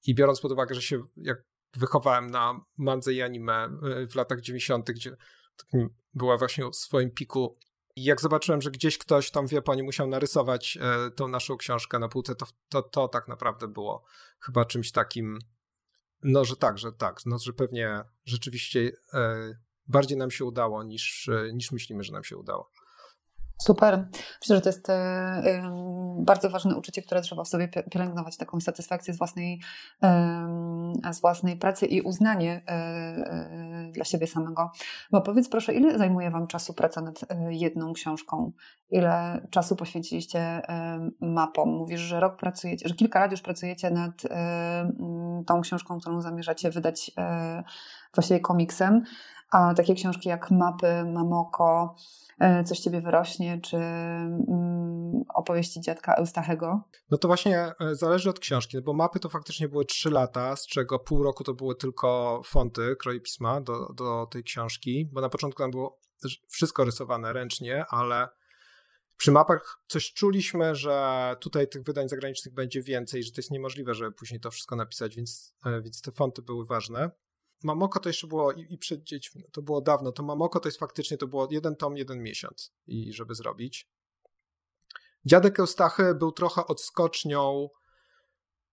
[0.06, 1.44] i biorąc pod uwagę, że się jak
[1.76, 5.16] wychowałem na mandze i anime e, w latach 90., gdzie
[6.14, 7.58] była właśnie w swoim piku
[7.98, 11.98] i jak zobaczyłem, że gdzieś ktoś tam w Japonii musiał narysować e, tą naszą książkę
[11.98, 14.04] na półce, to, to, to tak naprawdę było
[14.40, 15.38] chyba czymś takim,
[16.22, 19.54] no że tak, że tak, no że pewnie rzeczywiście e,
[19.86, 22.70] bardziej nam się udało niż, e, niż myślimy, że nam się udało.
[23.58, 24.08] Super.
[24.40, 25.62] Myślę, że to jest e,
[26.18, 29.60] bardzo ważne uczucie, które trzeba w sobie pielęgnować, taką satysfakcję z własnej,
[31.12, 34.70] z własnej pracy i uznanie e, e, dla siebie samego.
[35.10, 38.52] Bo powiedz proszę, ile zajmuje Wam czasu praca nad jedną książką?
[38.90, 40.62] Ile czasu poświęciliście
[41.20, 41.68] mapom?
[41.68, 44.22] Mówisz, że rok pracujecie, że kilka lat już pracujecie nad
[45.46, 47.10] tą książką, którą zamierzacie wydać
[48.14, 49.02] właściwie komiksem,
[49.50, 51.94] a takie książki jak Mapy, Mamoko,
[52.38, 56.82] E, coś ciebie wyrośnie, czy mm, opowieści dziadka Eustachego?
[57.10, 60.66] No to właśnie e, zależy od książki, bo mapy to faktycznie były trzy lata, z
[60.66, 65.28] czego pół roku to były tylko fonty, kroje pisma do, do tej książki, bo na
[65.28, 66.00] początku tam było
[66.48, 68.28] wszystko rysowane ręcznie, ale
[69.16, 73.94] przy mapach coś czuliśmy, że tutaj tych wydań zagranicznych będzie więcej, że to jest niemożliwe,
[73.94, 77.10] żeby później to wszystko napisać, więc, e, więc te fonty były ważne.
[77.62, 80.78] Mamoko to jeszcze było i, i przed dziećmi, to było dawno, to Mamoko to jest
[80.78, 83.88] faktycznie, to było jeden tom, jeden miesiąc i żeby zrobić.
[85.24, 87.68] Dziadek Eustachy był trochę odskocznią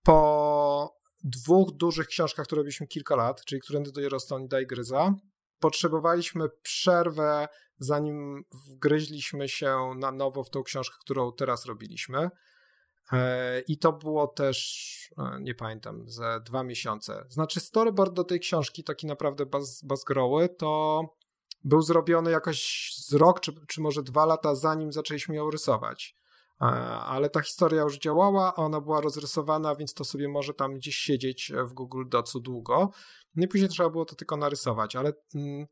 [0.03, 5.13] po dwóch dużych książkach, które robiliśmy kilka lat, czyli Którędy do Jarosław i Gryza.
[5.59, 7.47] Potrzebowaliśmy przerwę,
[7.79, 12.29] zanim wgryźliśmy się na nowo w tą książkę, którą teraz robiliśmy.
[13.11, 17.25] E, I to było też, e, nie pamiętam, za dwa miesiące.
[17.29, 21.01] Znaczy, storyboard do tej książki, taki naprawdę baz, bazgroły, to
[21.63, 26.15] był zrobiony jakoś z rok, czy, czy może dwa lata, zanim zaczęliśmy ją rysować.
[26.61, 30.95] E, ale ta historia już działała, ona była rozrysowana, więc to sobie może tam gdzieś
[30.95, 32.89] siedzieć w Google Docu długo.
[33.35, 35.13] No i później trzeba było to tylko narysować, ale.
[35.35, 35.67] Mm,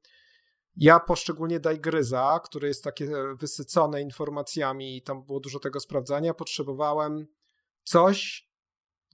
[0.76, 7.28] ja poszczególnie Dajgryza, który jest takie wysycone informacjami i tam było dużo tego sprawdzania, potrzebowałem
[7.84, 8.50] coś,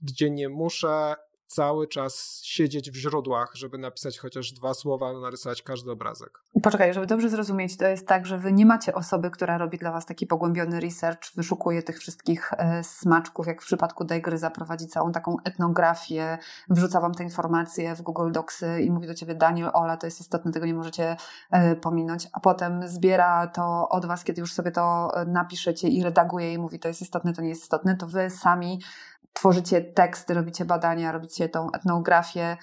[0.02, 1.14] gdzie nie muszę
[1.50, 6.40] cały czas siedzieć w źródłach, żeby napisać chociaż dwa słowa, narysować każdy obrazek.
[6.62, 9.92] Poczekaj, żeby dobrze zrozumieć, to jest tak, że wy nie macie osoby, która robi dla
[9.92, 15.12] was taki pogłębiony research, wyszukuje tych wszystkich e, smaczków, jak w przypadku Degry zaprowadzi całą
[15.12, 19.96] taką etnografię, wrzuca wam te informacje w Google Docsy i mówi do ciebie Daniel, Ola,
[19.96, 21.16] to jest istotne, tego nie możecie
[21.50, 26.02] e, pominąć, a potem zbiera to od was, kiedy już sobie to e, napiszecie i
[26.02, 28.80] redaguje i mówi, to jest istotne, to nie jest istotne, to wy sami
[29.32, 32.56] tworzycie teksty, robicie badania, robicie tą etnografię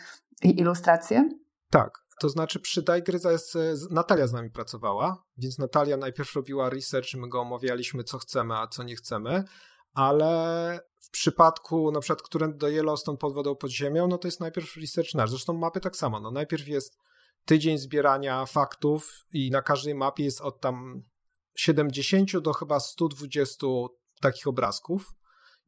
[0.43, 1.29] i ilustrację?
[1.69, 2.07] Tak.
[2.21, 3.57] To znaczy przy Dajgryza jest,
[3.91, 8.67] Natalia z nami pracowała, więc Natalia najpierw robiła research, my go omawialiśmy, co chcemy, a
[8.67, 9.43] co nie chcemy,
[9.93, 14.39] ale w przypadku na przykład, które do Yellowstone pod wodą, pod ziemią, no to jest
[14.39, 15.29] najpierw research nasz.
[15.29, 16.19] Zresztą mapy tak samo.
[16.19, 16.97] No najpierw jest
[17.45, 21.03] tydzień zbierania faktów i na każdej mapie jest od tam
[21.55, 23.67] 70 do chyba 120
[24.21, 25.13] takich obrazków.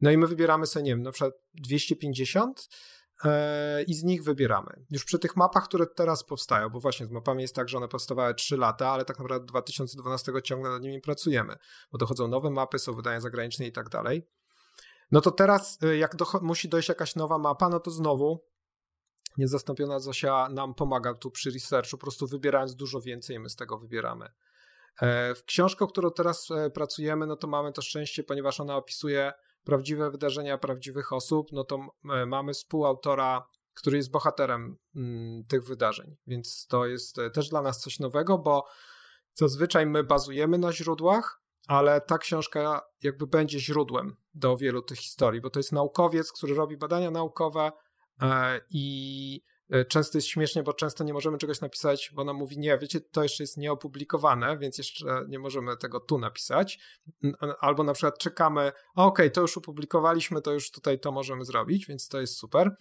[0.02, 2.70] No i my wybieramy sobie, nie wiem, na przykład 250
[3.26, 4.86] e, i z nich wybieramy.
[4.90, 7.88] Już przy tych mapach, które teraz powstają, bo właśnie z mapami jest tak, że one
[7.88, 11.56] powstawały 3 lata, ale tak naprawdę 2012 ciągle nad nimi pracujemy,
[11.92, 14.28] bo dochodzą nowe mapy, są wydania zagraniczne i tak dalej.
[15.12, 18.46] No to teraz, e, jak musi dojść jakaś nowa mapa, no to znowu
[19.38, 23.78] niezastąpiona Zosia nam pomaga tu przy researchu, po prostu wybierając dużo więcej, my z tego
[23.78, 24.30] wybieramy.
[25.02, 30.12] E, w książkę, którą teraz pracujemy, no to mamy to szczęście, ponieważ ona opisuje prawdziwe
[30.12, 31.80] wydarzenia prawdziwych osób, no to
[32.13, 36.15] e, mamy współautora, który jest bohaterem mm, tych wydarzeń.
[36.28, 38.65] Więc to jest e, też dla nas coś nowego, bo
[39.34, 45.41] zazwyczaj my bazujemy na źródłach, ale ta książka jakby będzie źródłem do wielu tych historii,
[45.41, 47.72] bo to jest naukowiec, który robi badania naukowe
[48.22, 49.41] e, i
[49.88, 53.23] często jest śmiesznie, bo często nie możemy czegoś napisać, bo ona mówi, nie, wiecie, to
[53.23, 56.79] jeszcze jest nieopublikowane, więc jeszcze nie możemy tego tu napisać.
[57.60, 61.86] Albo na przykład czekamy, okej, okay, to już opublikowaliśmy, to już tutaj to możemy zrobić,
[61.88, 62.75] więc to jest super.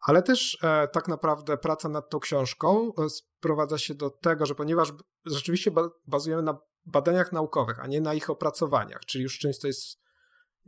[0.00, 4.54] Ale też e, tak naprawdę praca nad tą książką e, sprowadza się do tego, że
[4.54, 4.92] ponieważ
[5.26, 9.66] rzeczywiście ba bazujemy na badaniach naukowych, a nie na ich opracowaniach, czyli już czymś, co
[9.66, 10.00] jest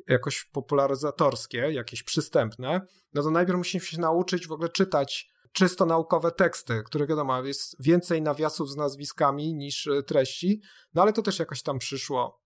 [0.08, 2.80] jakoś popularyzatorskie, jakieś przystępne,
[3.14, 7.82] no to najpierw musimy się nauczyć w ogóle czytać czysto naukowe teksty, które wiadomo, jest
[7.82, 10.62] więcej nawiasów z nazwiskami niż e, treści,
[10.94, 12.42] no ale to też jakoś tam przyszło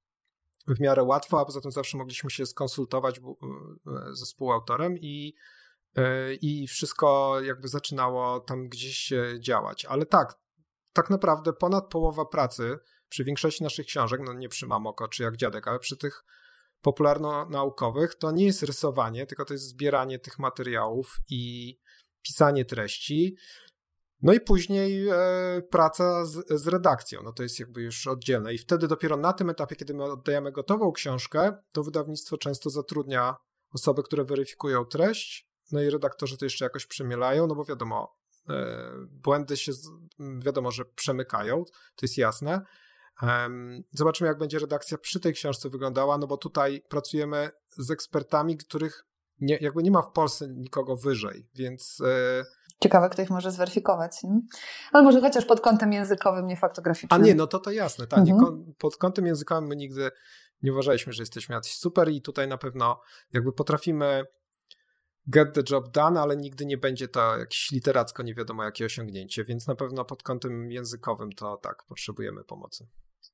[0.69, 3.23] w miarę łatwo, a poza tym zawsze mogliśmy się skonsultować e,
[4.13, 5.35] ze współautorem i,
[5.97, 9.85] e, i wszystko jakby zaczynało tam gdzieś działać.
[9.85, 10.39] Ale tak,
[10.93, 15.37] tak naprawdę ponad połowa pracy przy większości naszych książek, no nie przy Mamoko czy jak
[15.37, 16.25] Dziadek, ale przy tych
[16.81, 21.79] popularno-naukowych, to nie jest rysowanie, tylko to jest zbieranie tych materiałów i
[22.27, 23.37] pisanie treści.
[24.23, 25.15] No i później e,
[25.71, 28.55] praca z, z, redakcją, no to jest jakby już oddzielne.
[28.55, 33.37] I wtedy dopiero na tym etapie, kiedy my oddajemy gotową książkę, to wydawnictwo często zatrudnia
[33.71, 38.17] osoby, które weryfikują treść, no i redaktorzy to jeszcze jakoś przemielają, no bo wiadomo,
[38.49, 39.73] e, błędy się,
[40.39, 41.65] wiadomo, że przemykają,
[41.97, 42.61] to jest jasne,
[43.91, 49.05] Zobaczymy, jak będzie redakcja przy tej książce wyglądała, no bo tutaj pracujemy z ekspertami, których
[49.41, 52.03] nie, jakby nie ma w Polsce nikogo wyżej, więc.
[52.05, 52.45] E,
[52.81, 54.23] Ciekawe, kto ich może zweryfikować.
[54.23, 54.41] Nie?
[54.93, 57.21] Ale może chociaż pod kątem językowym, nie faktograficznym.
[57.21, 58.07] A nie, no to to jasne.
[58.07, 58.75] Tak, mhm.
[58.79, 60.11] pod kątem językowym my nigdy
[60.63, 63.01] nie uważaliśmy, że jesteśmy jacyś super i tutaj na pewno
[63.33, 64.25] jakby potrafimy
[65.27, 69.45] get the job done, ale nigdy nie będzie to jakieś literacko nie wiadomo jakie osiągnięcie,
[69.45, 72.87] więc na pewno pod kątem językowym to tak, potrzebujemy pomocy.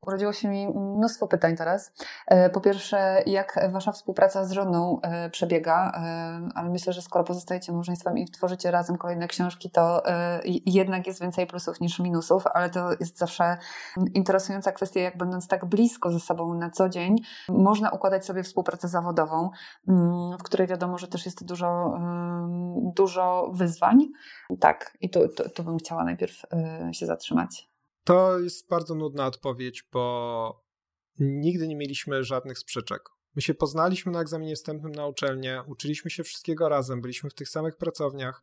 [0.06, 1.92] Urodziło się mi mnóstwo pytań teraz.
[2.26, 7.24] E, po pierwsze, jak wasza współpraca z żoną e, przebiega, e, ale myślę, że skoro
[7.24, 10.02] pozostajecie małżeństwem i tworzycie razem kolejne książki, to
[10.66, 13.56] jednak jest więcej plusów niż minusów, ale to jest zawsze
[14.14, 17.16] interesująca kwestia, jak będąc tak blisko ze sobą na co dzień,
[17.48, 19.50] można układać sobie współpracę zawodową,
[19.88, 21.98] mm, w której wiadomo, że też jest dużo,
[22.96, 23.98] dużo wyzwań.
[24.60, 26.42] Tak, i tu, tu, tu bym chciała najpierw
[26.92, 27.71] się zatrzymać.
[28.04, 30.64] To jest bardzo nudna odpowiedź, bo
[31.18, 33.02] nigdy nie mieliśmy żadnych sprzeczek.
[33.34, 37.48] My się poznaliśmy na egzaminie wstępnym na uczelnię, uczyliśmy się wszystkiego razem, byliśmy w tych
[37.48, 38.42] samych pracowniach.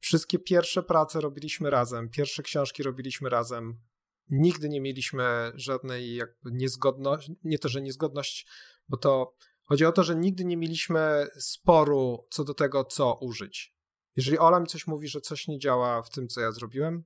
[0.00, 3.80] Wszystkie pierwsze prace robiliśmy razem, pierwsze książki robiliśmy razem.
[4.30, 8.46] Nigdy nie mieliśmy żadnej jakby niezgodności, nie to, że niezgodność,
[8.88, 13.76] bo to chodzi o to, że nigdy nie mieliśmy sporu co do tego, co użyć.
[14.16, 17.04] Jeżeli Ola mi coś mówi, że coś nie działa w tym, co ja zrobiłem,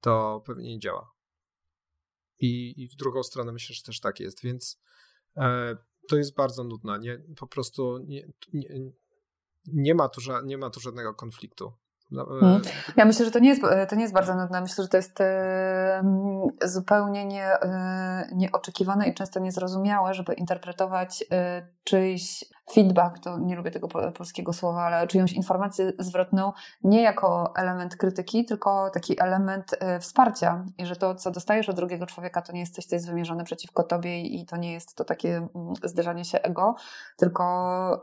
[0.00, 1.13] to pewnie nie działa.
[2.40, 4.80] I, I w drugą stronę myślę, że też tak jest, więc
[5.36, 5.76] e,
[6.08, 6.98] to jest bardzo nudne.
[6.98, 8.68] Nie, po prostu nie, nie,
[9.66, 11.72] nie, ma tu, nie ma tu żadnego konfliktu.
[12.10, 12.62] No, hmm.
[12.96, 14.60] Ja myślę, że to nie, jest, to nie jest bardzo nudne.
[14.60, 16.02] Myślę, że to jest e,
[16.64, 23.70] zupełnie nie, e, nieoczekiwane i często niezrozumiałe, żeby interpretować e, czyjś feedback, to nie lubię
[23.70, 26.52] tego polskiego słowa, ale czyjąś informację zwrotną
[26.82, 32.06] nie jako element krytyki, tylko taki element wsparcia i że to, co dostajesz od drugiego
[32.06, 35.04] człowieka, to nie jest coś, co jest wymierzone przeciwko tobie i to nie jest to
[35.04, 36.74] takie mm, zderzanie się ego,
[37.16, 37.44] tylko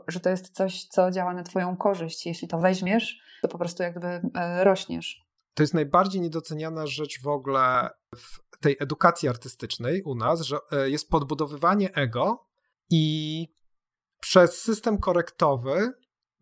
[0.08, 2.26] że to jest coś, co działa na twoją korzyść.
[2.26, 5.26] Jeśli to weźmiesz, to po prostu jakby e, rośniesz.
[5.54, 10.90] To jest najbardziej niedoceniana rzecz w ogóle w tej edukacji artystycznej u nas, że e,
[10.90, 12.46] jest podbudowywanie ego
[12.90, 13.48] i
[14.22, 15.92] przez system korektowy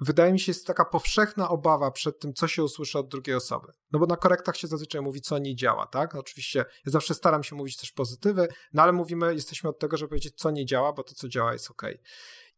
[0.01, 3.72] wydaje mi się, jest taka powszechna obawa przed tym, co się usłyszy od drugiej osoby.
[3.93, 6.14] No bo na korektach się zazwyczaj mówi, co nie działa, tak?
[6.14, 10.09] Oczywiście ja zawsze staram się mówić też pozytywy, no ale mówimy, jesteśmy od tego, żeby
[10.09, 11.83] powiedzieć, co nie działa, bo to, co działa, jest ok.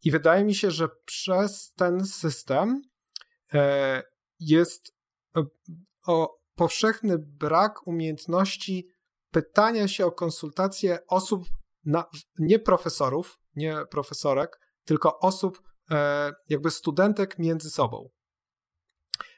[0.03, 2.81] I wydaje mi się, że przez ten system
[3.53, 4.03] e,
[4.39, 4.95] jest
[5.37, 5.45] e,
[6.07, 8.87] o powszechny brak umiejętności
[9.31, 11.43] pytania się o konsultacje osób,
[11.85, 12.05] na,
[12.39, 15.61] nie profesorów, nie profesorek, tylko osób,
[15.91, 18.09] e, jakby studentek między sobą.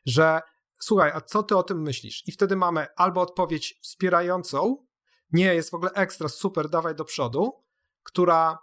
[0.06, 0.42] Że
[0.80, 2.28] słuchaj, a co ty o tym myślisz?
[2.28, 4.86] I wtedy mamy albo odpowiedź wspierającą,
[5.32, 7.64] nie, jest w ogóle ekstra, super, dawaj do przodu,
[8.04, 8.58] która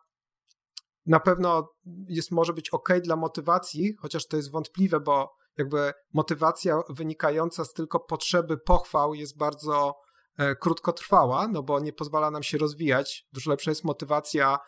[1.07, 1.69] na pewno
[2.09, 7.73] jest, może być ok dla motywacji, chociaż to jest wątpliwe, bo jakby motywacja wynikająca z
[7.73, 10.01] tylko potrzeby pochwał jest bardzo
[10.39, 13.27] e, krótkotrwała, no bo nie pozwala nam się rozwijać.
[13.33, 14.59] Dużo lepsza jest motywacja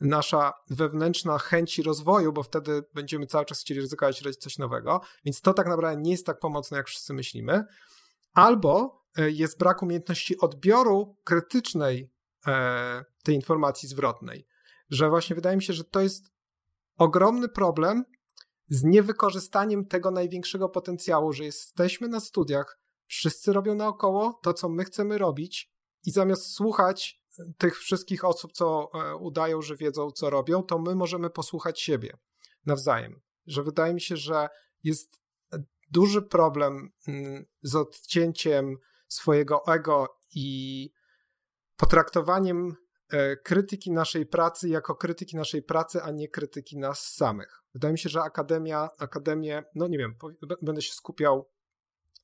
[0.00, 5.40] nasza wewnętrzna chęci rozwoju, bo wtedy będziemy cały czas chcieli ryzykować robić coś nowego, więc
[5.40, 7.64] to tak naprawdę nie jest tak pomocne, jak wszyscy myślimy.
[8.32, 12.10] Albo e, jest brak umiejętności odbioru krytycznej
[12.46, 14.46] e, tej informacji zwrotnej,
[14.90, 16.24] że właśnie wydaje mi się, że to jest
[16.98, 18.04] ogromny problem,
[18.68, 24.84] z niewykorzystaniem tego największego potencjału, że jesteśmy na studiach, wszyscy robią naokoło to, co my
[24.84, 25.74] chcemy robić,
[26.06, 27.23] i zamiast słuchać
[27.58, 32.16] tych wszystkich osób, co e, udają, że wiedzą, co robią, to my możemy posłuchać siebie
[32.66, 33.20] nawzajem.
[33.46, 34.48] Że wydaje mi się, że
[34.82, 35.24] jest
[35.90, 38.76] duży problem mm, z odcięciem
[39.08, 40.90] swojego ego i
[41.76, 42.76] potraktowaniem
[43.10, 47.62] e, krytyki naszej pracy jako krytyki naszej pracy, a nie krytyki nas samych.
[47.74, 50.16] Wydaje mi się, że akademia, akademię, no nie wiem,
[50.62, 51.50] będę się skupiał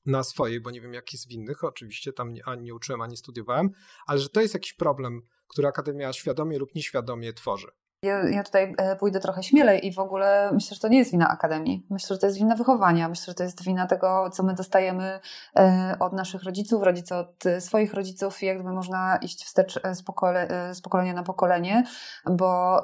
[0.05, 3.17] na swojej, bo nie wiem jak jest w innych, oczywiście tam ani nie uczyłem, ani
[3.17, 3.69] studiowałem,
[4.05, 7.67] ale że to jest jakiś problem, który akademia świadomie lub nieświadomie tworzy.
[8.03, 11.11] Ja, ja, tutaj e, pójdę trochę śmielej i w ogóle myślę, że to nie jest
[11.11, 11.85] wina akademii.
[11.89, 13.09] Myślę, że to jest wina wychowania.
[13.09, 15.19] Myślę, że to jest wina tego, co my dostajemy
[15.59, 20.03] e, od naszych rodziców, rodzice od swoich rodziców i jakby można iść wstecz e, z,
[20.03, 21.83] pokole, z pokolenia na pokolenie,
[22.25, 22.83] bo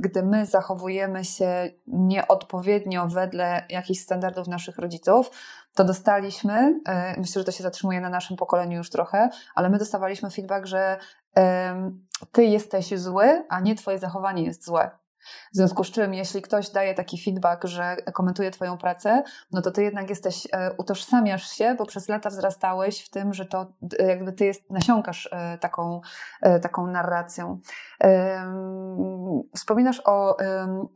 [0.00, 5.30] gdy my zachowujemy się nieodpowiednio wedle jakichś standardów naszych rodziców,
[5.74, 6.80] to dostaliśmy,
[7.18, 10.98] myślę, że to się zatrzymuje na naszym pokoleniu już trochę, ale my dostawaliśmy feedback, że
[12.32, 14.90] ty jesteś zły, a nie twoje zachowanie jest złe.
[15.52, 19.22] W związku z czym, jeśli ktoś daje taki feedback, że komentuje Twoją pracę,
[19.52, 23.46] no to Ty jednak jesteś, e, utożsamiasz się, bo przez lata wzrastałeś w tym, że
[23.46, 23.66] to
[23.98, 26.00] e, jakby Ty jest, nasiąkasz e, taką,
[26.62, 27.60] taką narracją.
[29.56, 30.36] Wspominasz o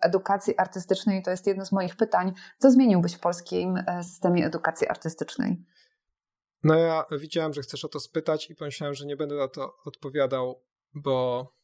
[0.01, 2.33] edukacji artystycznej, to jest jedno z moich pytań.
[2.59, 5.65] Co zmieniłbyś w polskim systemie edukacji artystycznej?
[6.65, 9.77] No ja widziałem, że chcesz o to spytać i pomyślałem, że nie będę na to
[9.85, 10.63] odpowiadał,
[10.95, 11.59] bo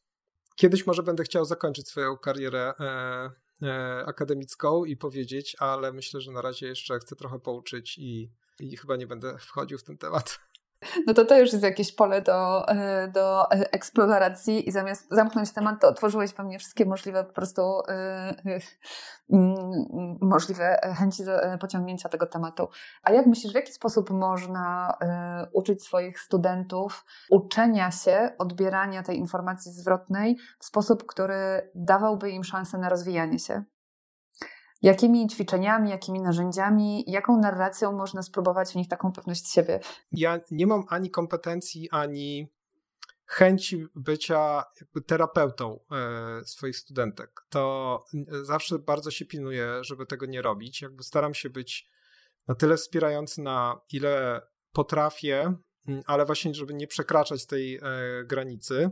[0.56, 3.30] Kiedyś może będę chciał zakończyć swoją karierę e,
[3.62, 8.76] e, akademicką i powiedzieć, ale myślę, że na razie jeszcze chcę trochę pouczyć i, i
[8.76, 10.38] chyba nie będę wchodził w ten temat.
[11.06, 15.80] No to to już jest jakieś pole do, e, do eksploracji i zamiast zamknąć temat,
[15.80, 17.62] to otworzyłeś pewnie wszystkie możliwe po prostu
[18.44, 18.60] yy, yy,
[20.20, 21.22] możliwe chęci
[21.60, 22.68] pociągnięcia tego tematu.
[23.02, 24.98] A jak myślisz, w jaki sposób można
[25.52, 32.78] uczyć swoich studentów uczenia się, odbierania tej informacji zwrotnej w sposób, który dawałby im szansę
[32.78, 33.64] na rozwijanie się?
[34.84, 39.80] Jakimi ćwiczeniami, jakimi narzędziami, jaką narracją można spróbować w nich taką pewność siebie?
[40.12, 42.52] Ja nie mam ani kompetencji, ani
[43.26, 44.64] chęci bycia
[45.06, 47.30] terapeutą e, swoich studentek.
[47.48, 48.04] To
[48.42, 50.82] zawsze bardzo się pilnuję, żeby tego nie robić.
[50.82, 51.88] Jakby staram się być
[52.48, 54.40] na tyle wspierający, na ile
[54.72, 55.54] potrafię,
[56.06, 57.80] ale właśnie, żeby nie przekraczać tej e,
[58.24, 58.90] granicy.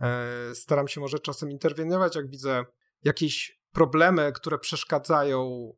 [0.00, 2.64] E, staram się może czasem interweniować, jak widzę
[3.04, 5.72] jakieś problemy, które przeszkadzają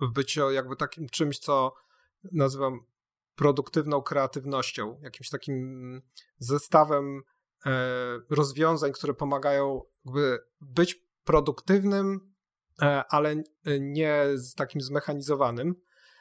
[0.00, 1.74] w byciu jakby takim czymś, co
[2.32, 2.80] nazywam
[3.34, 6.02] produktywną kreatywnością, jakimś takim
[6.38, 7.22] zestawem
[7.66, 7.70] e,
[8.30, 9.80] rozwiązań, które pomagają
[10.60, 12.34] być produktywnym,
[12.82, 13.36] e, ale
[13.80, 14.24] nie
[14.56, 15.74] takim zmechanizowanym,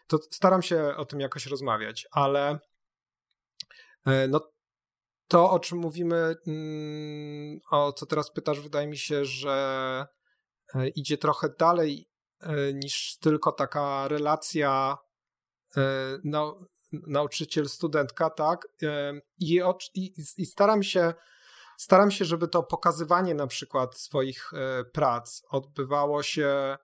[0.08, 2.60] to staram się o tym jakoś rozmawiać, ale
[4.06, 4.54] e, no,
[5.28, 10.06] to, o czym mówimy, mm, o co teraz pytasz, wydaje mi się, że
[10.96, 12.10] idzie trochę dalej
[12.40, 14.98] e, niż tylko taka relacja
[15.78, 15.82] e,
[17.08, 18.68] nauczyciel-studentka, tak?
[19.40, 19.62] I,
[19.94, 21.14] i, I, staram się
[21.78, 24.52] staram się, żeby to pokazywanie na przykład swoich
[24.92, 26.78] prac odbywało się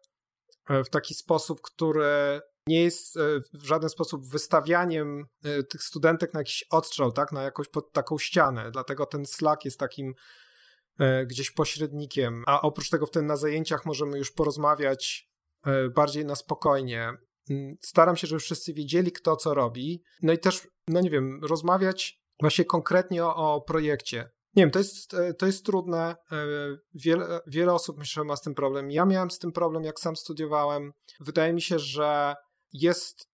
[0.70, 3.18] w taki sposób, który nie jest
[3.54, 5.26] w żaden sposób wystawianiem
[5.70, 8.72] tych studentek na jakiś odstrzał, tak, na jakąś pod taką ścianę.
[8.72, 10.16] Dlatego ten Slack jest takim E,
[11.26, 15.30] gdzieś pośrednikiem, a oprócz tego wtedy na zajęciach możemy już porozmawiać
[15.66, 17.14] e, bardziej na spokojnie.
[17.50, 20.04] Mm, staram się, żeby wszyscy wiedzieli, kto co robi.
[20.22, 24.30] No i też, no nie wiem, rozmawiać właśnie konkretnie o, o projekcie.
[24.56, 26.16] Nie wiem, to jest, e, to jest trudne.
[26.94, 28.92] Wiele, wiele osób myślę ma z tym problem.
[28.92, 30.94] Ja miałem z tym problem, jak sam studiowałem.
[31.20, 32.36] Wydaje mi się, że
[32.74, 33.30] jest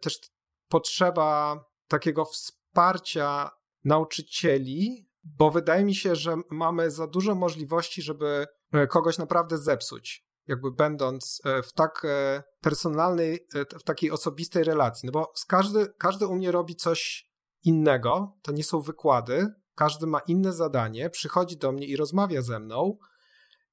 [0.00, 0.20] też
[0.68, 3.50] potrzeba takiego wsparcia
[3.84, 10.26] nauczycieli, bo wydaje mi się, że mamy za dużo możliwości, żeby e, kogoś naprawdę zepsuć,
[10.46, 13.46] jakby będąc e, w tak e, personalnej,
[13.80, 15.06] w takiej osobistej relacji.
[15.06, 17.28] No bo każdy, każdy u mnie robi coś
[17.62, 22.58] innego, to nie są wykłady, każdy ma inne zadanie, przychodzi do mnie i rozmawia ze
[22.58, 22.98] mną.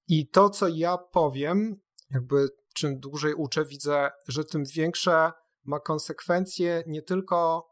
[0.08, 1.76] I to, co ja powiem,
[2.10, 5.32] jakby czym dłużej uczę, widzę, że tym większe
[5.64, 7.68] ma konsekwencje nie tylko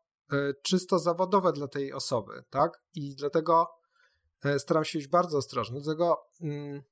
[0.63, 2.79] czysto zawodowe dla tej osoby, tak?
[2.95, 3.67] I dlatego
[4.43, 5.81] e, staram się być bardzo ostrożny.
[5.81, 6.83] Do tego, mm,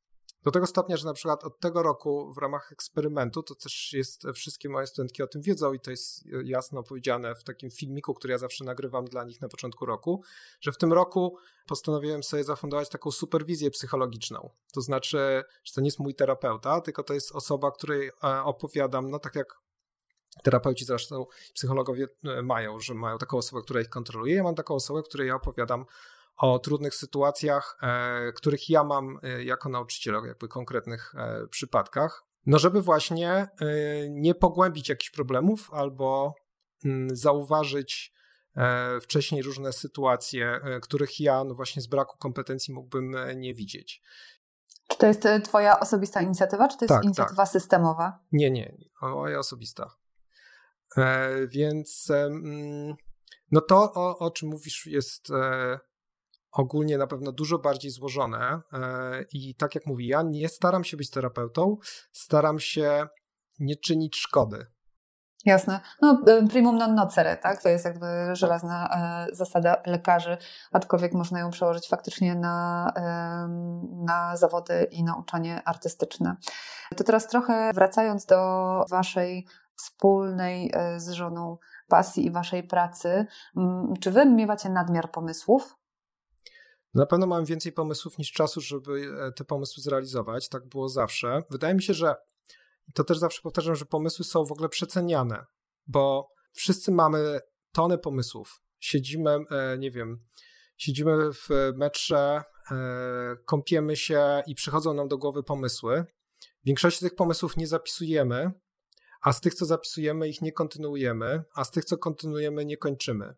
[0.43, 4.23] do tego stopnia, że na przykład od tego roku w ramach eksperymentu, to też jest,
[4.33, 8.31] wszystkie moje studentki o tym wiedzą i to jest jasno powiedziane w takim filmiku, który
[8.31, 10.23] ja zawsze nagrywam dla nich na początku roku,
[10.61, 14.49] że w tym roku postanowiłem sobie zafundować taką superwizję psychologiczną.
[14.73, 19.09] To znaczy, że to nie jest mój terapeuta, tylko to jest osoba, której e, opowiadam,
[19.09, 19.61] no tak jak
[20.43, 24.35] Terapeuci zresztą, psychologowie e, mają, że mają taką osobę, która ich kontroluje.
[24.35, 25.85] Ja mam taką osobę, której ja opowiadam
[26.41, 32.23] o trudnych sytuacjach, e, których ja mam e, jako nauczyciel, jakby konkretnych e, przypadkach.
[32.45, 33.47] No, żeby właśnie
[34.09, 36.35] nie pogłębić jakichś problemów albo
[36.85, 38.13] m, mm, zauważyć
[39.01, 44.01] wcześniej różne sytuacje, których ja no właśnie z braku kompetencji mógłbym nie widzieć.
[44.87, 47.51] Czy to jest Twoja osobista inicjatywa, czy to jest tak, inicjatywa tak.
[47.51, 48.19] systemowa?
[48.31, 49.95] Nie, nie, moja osobista.
[50.97, 52.11] E, więc
[53.51, 55.79] no to, o, o czym mówisz, jest e,
[56.51, 58.61] ogólnie na pewno dużo bardziej złożone.
[58.73, 61.77] E, I tak jak mówi, ja nie staram się być terapeutą,
[62.11, 63.07] staram się
[63.59, 64.65] nie czynić szkody.
[65.45, 65.79] Jasne.
[66.01, 67.61] No, primum non nocere, tak?
[67.61, 68.89] To jest jakby żelazna
[69.31, 70.37] zasada lekarzy,
[70.71, 72.93] aczkolwiek można ją przełożyć faktycznie na,
[74.05, 76.35] na zawody i nauczanie artystyczne.
[76.97, 81.57] To teraz trochę wracając do Waszej wspólnej e, z żoną
[81.87, 83.25] pasji i waszej pracy.
[83.99, 85.75] Czy wy miewacie nadmiar pomysłów?
[86.93, 90.49] Na pewno mam więcej pomysłów niż czasu, żeby e, te pomysły zrealizować.
[90.49, 91.43] Tak było zawsze.
[91.49, 92.15] Wydaje mi się, że
[92.93, 95.45] to też zawsze powtarzam, że pomysły są w ogóle przeceniane,
[95.87, 97.39] bo wszyscy mamy
[97.71, 98.61] tonę pomysłów.
[98.79, 100.25] Siedzimy, e, nie wiem,
[100.77, 102.43] siedzimy w metrze,
[103.45, 106.05] kąpiemy się i przychodzą nam do głowy pomysły.
[106.63, 108.51] Większość tych pomysłów nie zapisujemy,
[109.21, 113.35] a z tych, co zapisujemy, ich nie kontynuujemy, a z tych, co kontynuujemy, nie kończymy.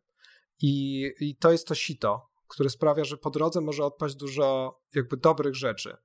[0.61, 5.17] I, i to jest to sito, które sprawia, że po drodze może odpaść dużo jakby
[5.17, 5.97] dobrych rzeczy.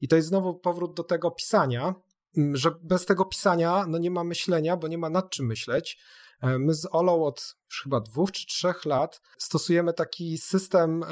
[0.00, 1.94] I to jest znowu powrót do tego pisania,
[2.52, 5.98] że bez tego pisania no nie ma myślenia, bo nie ma nad czym myśleć.
[6.42, 11.06] E, my z Olą od już chyba dwóch czy trzech lat stosujemy taki system e,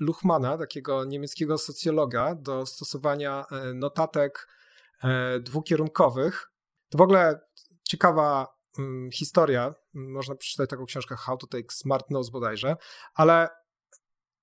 [0.00, 4.48] Luchmana, takiego niemieckiego socjologa, do stosowania e, notatek
[5.40, 6.51] dwukierunkowych.
[6.92, 7.40] To w ogóle
[7.84, 8.46] ciekawa
[8.78, 9.74] mm, historia.
[9.94, 12.76] Można przeczytać taką książkę How to Take Smart Notes bodajże,
[13.14, 13.48] ale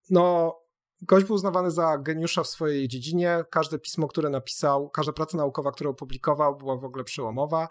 [0.10, 0.56] no,
[1.02, 3.43] gość był uznawany za geniusza w swojej dziedzinie.
[3.52, 7.68] Każde pismo, które napisał, każda praca naukowa, którą opublikował, była w ogóle przełomowa.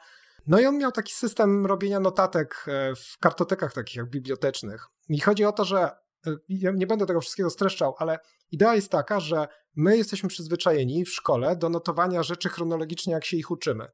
[0.47, 4.87] No i on miał taki system robienia notatek e, w kartotekach takich jak bibliotecznych.
[5.09, 5.91] I chodzi o to, że
[6.27, 8.19] e, ja nie będę tego wszystkiego streszczał, ale
[8.51, 13.37] idea jest taka, że my jesteśmy przyzwyczajeni w szkole do notowania rzeczy chronologicznie, jak się
[13.37, 13.89] ich uczymy.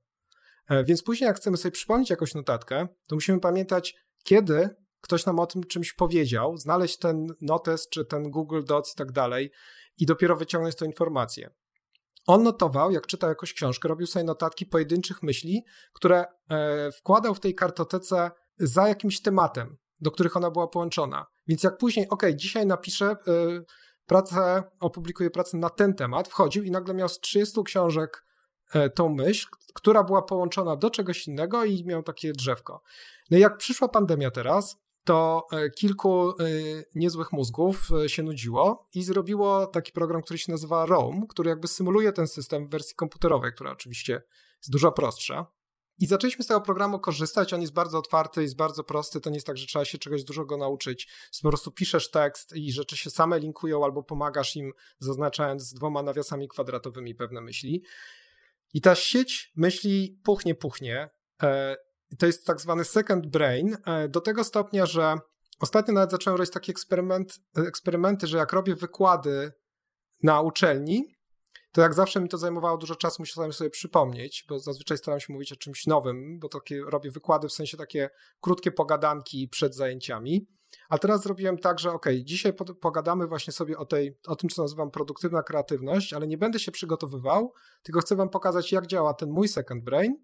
[0.69, 3.95] E, więc później, jak chcemy sobie przypomnieć jakąś notatkę, to musimy pamiętać,
[4.25, 4.69] kiedy
[5.01, 9.13] ktoś nam o tym czymś powiedział, znaleźć ten notes czy ten Google Docs i tak
[9.13, 9.51] dalej
[9.99, 11.51] i dopiero wyciągnąć tę informację.
[12.27, 17.41] On notował, jak czytał jakąś książkę, robił sobie notatki pojedynczych myśli, które e, wkładał w
[17.41, 21.27] tej kartotece za jakimś tematem, do których ona była połączona.
[21.47, 23.17] Więc jak później, ok, dzisiaj napiszę e,
[24.07, 28.25] pracę, opublikuję pracę na ten temat, wchodził i nagle miał z 30 książek
[28.95, 32.83] tą myśl, która była połączona do czegoś innego i miał takie drzewko.
[33.31, 36.35] No i jak przyszła pandemia teraz, to e, kilku e,
[36.95, 41.69] niezłych mózgów e, się nudziło i zrobiło taki program, który się nazywa Roam, który jakby
[41.69, 44.13] symuluje ten system w wersji komputerowej, która oczywiście
[44.59, 45.47] jest dużo prostsza.
[45.99, 47.53] I zaczęliśmy z tego programu korzystać.
[47.53, 49.21] On jest bardzo otwarty, jest bardzo prosty.
[49.21, 51.09] To nie jest tak, że trzeba się czegoś dużo go nauczyć.
[51.43, 56.49] Po prostu piszesz tekst i rzeczy się same linkują, albo pomagasz im, zaznaczając dwoma nawiasami
[56.49, 57.83] kwadratowymi pewne myśli.
[58.75, 61.11] I ta sieć myśli puchnie, puchnie
[62.19, 65.17] to jest tak zwany second brain, e, do tego stopnia, że
[65.61, 69.53] ostatnio nawet zacząłem robić takie eksperyment, eksperymenty, że jak robię wykłady
[70.23, 71.15] na uczelni,
[71.73, 75.33] to jak zawsze mi to zajmowało dużo czasu, musiałem sobie przypomnieć, bo zazwyczaj staram się
[75.33, 78.11] mówić o czymś nowym, bo takie robię wykłady w sensie takie
[78.41, 80.47] krótkie pogadanki przed zajęciami.
[80.89, 84.63] A teraz zrobiłem tak, że ok, dzisiaj pogadamy właśnie sobie o, tej, o tym, co
[84.63, 89.31] nazywam produktywna kreatywność, ale nie będę się przygotowywał, tylko chcę wam pokazać, jak działa ten
[89.31, 90.17] mój second brain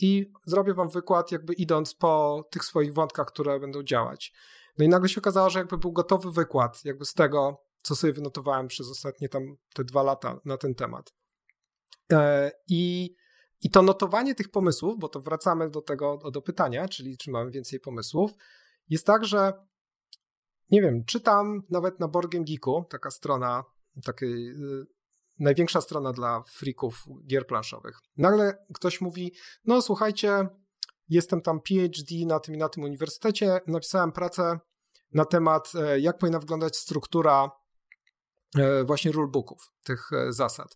[0.00, 4.32] i zrobię wam wykład, jakby idąc po tych swoich wątkach, które będą działać.
[4.78, 8.12] No i nagle się okazało, że jakby był gotowy wykład, jakby z tego, co sobie
[8.12, 11.12] wynotowałem przez ostatnie tam te dwa lata na ten temat.
[12.12, 13.14] E, I,
[13.62, 17.50] i to notowanie tych pomysłów, bo to wracamy do tego, do pytania, czyli czy mamy
[17.50, 18.30] więcej pomysłów,
[18.88, 19.52] jest tak, że
[20.72, 23.64] nie wiem, czytam nawet na Board Geeku, taka strona
[24.04, 24.86] takiej y,
[25.38, 27.98] największa strona dla freaków gier planszowych.
[28.16, 29.32] Nagle ktoś mówi,
[29.64, 30.48] no słuchajcie,
[31.08, 34.58] jestem tam PhD na tym i na tym uniwersytecie, napisałem pracę
[35.12, 37.50] na temat, e, jak powinna wyglądać struktura
[38.58, 40.74] e, właśnie rulebooków, tych e, zasad.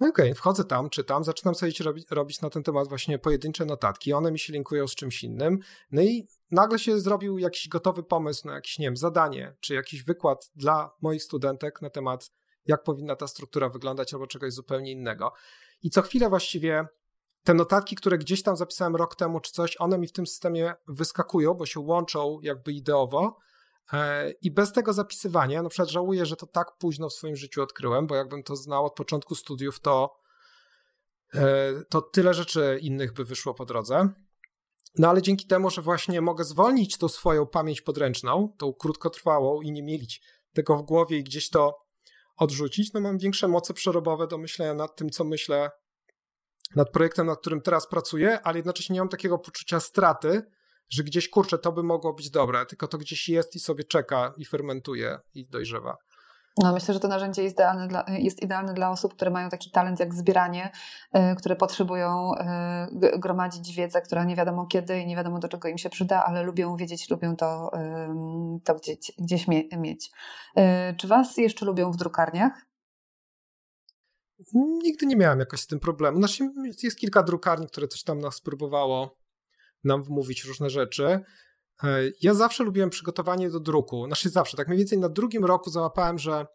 [0.00, 3.64] No okej, okay, wchodzę tam, czytam, zaczynam sobie robić, robić na ten temat właśnie pojedyncze
[3.64, 5.58] notatki, one mi się linkują z czymś innym,
[5.90, 10.02] no i nagle się zrobił jakiś gotowy pomysł na jakieś, nie wiem, zadanie, czy jakiś
[10.02, 12.30] wykład dla moich studentek na temat
[12.66, 15.32] jak powinna ta struktura wyglądać albo czegoś zupełnie innego.
[15.82, 16.86] I co chwilę właściwie
[17.44, 20.74] te notatki, które gdzieś tam zapisałem rok temu czy coś, one mi w tym systemie
[20.88, 23.38] wyskakują, bo się łączą jakby ideowo.
[23.92, 27.62] E, I bez tego zapisywania, na przykład żałuję, że to tak późno w swoim życiu
[27.62, 30.20] odkryłem, bo jakbym to znał od początku studiów, to,
[31.34, 34.08] e, to tyle rzeczy innych by wyszło po drodze.
[34.98, 39.72] No ale dzięki temu, że właśnie mogę zwolnić tą swoją pamięć podręczną, tą krótkotrwałą i
[39.72, 40.22] nie mielić
[40.52, 41.78] tego w głowie i gdzieś to
[42.36, 45.70] odrzucić, no mam większe moce przerobowe do myślenia nad tym, co myślę,
[46.76, 50.42] nad projektem, nad którym teraz pracuję, ale jednocześnie nie mam takiego poczucia straty,
[50.88, 54.32] że gdzieś, kurczę, to by mogło być dobre, tylko to gdzieś jest i sobie czeka
[54.36, 55.96] i fermentuje i dojrzewa.
[56.62, 59.70] No, myślę, że to narzędzie jest idealne, dla, jest idealne dla osób, które mają taki
[59.70, 60.72] talent jak zbieranie,
[61.16, 62.32] y, które potrzebują
[63.14, 66.24] y, gromadzić wiedzę, która nie wiadomo kiedy i nie wiadomo do czego im się przyda,
[66.24, 70.10] ale lubią wiedzieć, lubią to, y, to gdzieś, gdzieś mie mieć.
[70.96, 72.66] Czy Was jeszcze lubią w drukarniach?
[74.54, 76.18] Nigdy nie miałem jakoś z tym problemu.
[76.18, 76.44] Znaczy,
[76.82, 79.16] jest kilka drukarni, które coś tam nas próbowało
[79.86, 81.20] nam wmówić różne rzeczy.
[82.22, 84.06] Ja zawsze lubiłem przygotowanie do druku.
[84.06, 86.46] Znaczy zawsze, tak mniej więcej na drugim roku załapałem, że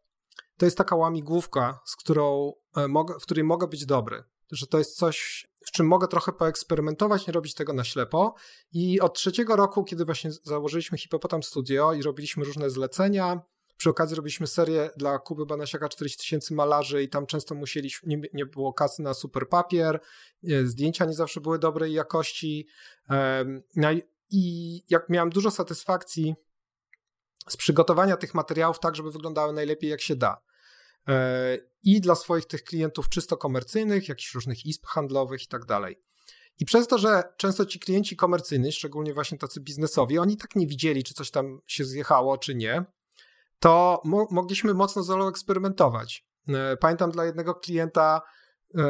[0.58, 2.88] to jest taka łamigłówka, z którą e,
[3.20, 4.24] w której mogę być dobry.
[4.52, 8.36] Że to jest coś, w czym mogę trochę poeksperymentować, nie robić tego na ślepo.
[8.72, 13.42] I od trzeciego roku, kiedy właśnie założyliśmy Hipopotam Studio i robiliśmy różne zlecenia,
[13.82, 18.22] przy okazji robiliśmy serię dla Kuby Banasiaka 40 tysięcy malarzy i tam często musieliśmy, nie,
[18.34, 20.00] nie, było kasy na super papier,
[20.50, 22.68] e, zdjęcia nie zawsze były dobrej jakości.
[23.76, 23.90] No
[24.30, 26.36] I jak miałem dużo satysfakcji
[27.50, 30.42] z przygotowania tych materiałów tak, żeby wyglądały najlepiej jak się da.
[31.08, 36.02] E, I dla swoich tych klientów czysto komercyjnych, jakichś różnych izb handlowych i tak dalej.
[36.60, 40.68] I przez to, że często ci klienci komercyjni, szczególnie właśnie tacy biznesowi, oni tak nie
[40.68, 42.86] widzieli, czy coś tam się zjechało, czy nie,
[43.62, 46.26] to mo mogliśmy mocno z eksperymentować.
[46.48, 48.22] E, pamiętam dla jednego klienta
[48.76, 48.82] e,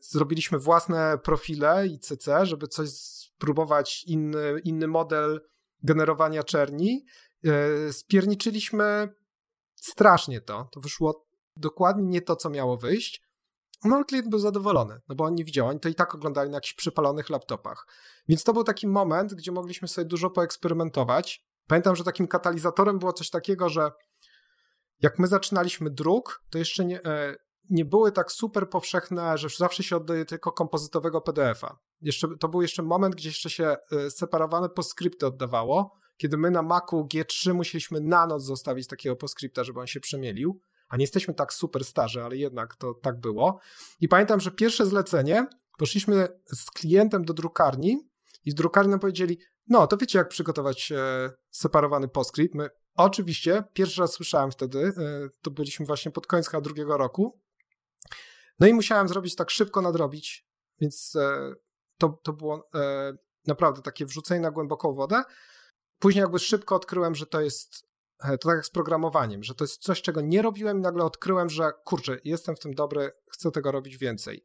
[0.00, 5.40] zrobiliśmy własne profile ICC, żeby coś spróbować, inny, inny model
[5.82, 7.04] generowania czerni.
[7.44, 9.14] E, spierniczyliśmy
[9.74, 10.68] strasznie to.
[10.72, 13.22] To wyszło dokładnie nie to, co miało wyjść.
[13.84, 16.56] No, klient był zadowolony, no bo on nie widział, oni to i tak oglądali na
[16.56, 17.86] jakichś przypalonych laptopach.
[18.28, 21.45] Więc to był taki moment, gdzie mogliśmy sobie dużo poeksperymentować.
[21.66, 23.90] Pamiętam, że takim katalizatorem było coś takiego, że
[25.00, 27.36] jak my zaczynaliśmy druk, to jeszcze nie, e,
[27.70, 31.78] nie były tak super powszechne, że zawsze się oddaje tylko kompozytowego PDF-a.
[32.00, 36.62] Jeszcze, to był jeszcze moment, gdzie jeszcze się e, separowane postscripty oddawało, kiedy my na
[36.62, 41.34] Macu G3 musieliśmy na noc zostawić takiego postscripta, żeby on się przemielił, a nie jesteśmy
[41.34, 43.60] tak super starzy, ale jednak to tak było.
[44.00, 45.46] I pamiętam, że pierwsze zlecenie,
[45.78, 48.08] poszliśmy z klientem do drukarni
[48.44, 49.38] i z drukarni nam powiedzieli,
[49.68, 52.54] no to wiecie jak przygotować e, separowany postscript.
[52.54, 54.92] My oczywiście, pierwszy raz słyszałem wtedy, e,
[55.42, 57.40] to byliśmy właśnie pod koniec drugiego roku,
[58.60, 60.46] no i musiałem zrobić tak szybko nadrobić,
[60.80, 61.52] więc e,
[61.98, 63.12] to, to było e,
[63.46, 65.22] naprawdę takie wrzucenie na głęboką wodę.
[65.98, 67.86] Później jakby szybko odkryłem, że to jest
[68.22, 71.04] e, to tak jak z programowaniem, że to jest coś, czego nie robiłem i nagle
[71.04, 74.44] odkryłem, że kurczę, jestem w tym dobry, chcę tego robić więcej.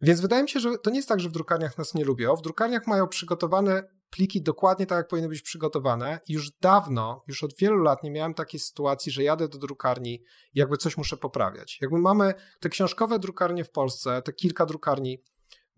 [0.00, 2.36] Więc wydaje mi się, że to nie jest tak, że w drukarniach nas nie lubią.
[2.36, 3.82] W drukarniach mają przygotowane
[4.12, 6.20] pliki dokładnie tak, jak powinny być przygotowane.
[6.28, 10.14] I już dawno, już od wielu lat nie miałem takiej sytuacji, że jadę do drukarni
[10.54, 11.78] i jakby coś muszę poprawiać.
[11.80, 15.22] Jakby mamy te książkowe drukarnie w Polsce, te kilka drukarni,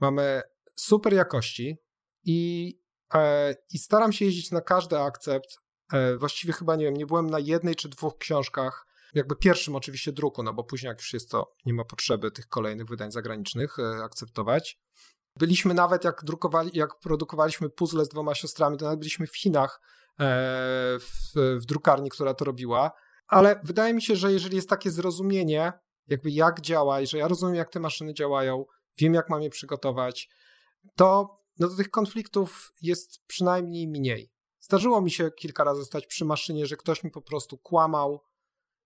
[0.01, 0.43] mamy
[0.75, 1.79] super jakości
[2.25, 2.73] i,
[3.15, 5.57] e, i staram się jeździć na każdy akcept.
[5.93, 10.13] E, właściwie chyba nie wiem, nie byłem na jednej czy dwóch książkach, jakby pierwszym oczywiście
[10.13, 13.79] druku, no bo później jak już jest to, nie ma potrzeby tych kolejnych wydań zagranicznych
[13.79, 14.81] e, akceptować.
[15.39, 19.81] Byliśmy nawet, jak, drukowali, jak produkowaliśmy puzzle z dwoma siostrami, to nawet byliśmy w Chinach
[20.21, 20.25] e,
[20.99, 22.93] w, w drukarni, która to robiła.
[23.27, 25.73] Ale wydaje mi się, że jeżeli jest takie zrozumienie,
[26.07, 28.65] jakby jak działa i że ja rozumiem, jak te maszyny działają,
[28.99, 30.29] wiem, jak mam je przygotować,
[30.97, 34.33] to no do tych konfliktów jest przynajmniej mniej.
[34.61, 38.21] Zdarzyło mi się kilka razy stać przy maszynie, że ktoś mi po prostu kłamał,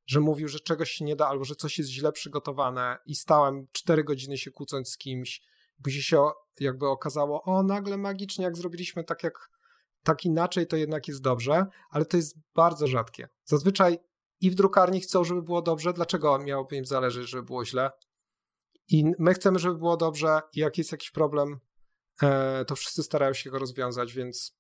[0.07, 3.67] że mówił, że czegoś się nie da, albo że coś jest źle przygotowane i stałem
[3.73, 5.43] cztery godziny się kłócąc z kimś
[5.83, 9.51] później się jakby okazało, o nagle magicznie, jak zrobiliśmy tak jak
[10.03, 13.29] tak inaczej, to jednak jest dobrze, ale to jest bardzo rzadkie.
[13.45, 13.99] Zazwyczaj
[14.41, 15.93] i w drukarni chcą, żeby było dobrze.
[15.93, 17.91] Dlaczego miałoby im zależeć, żeby było źle?
[18.89, 21.61] I my chcemy, żeby było dobrze, i jak jest jakiś problem,
[22.23, 24.59] e, to wszyscy starają się go rozwiązać, więc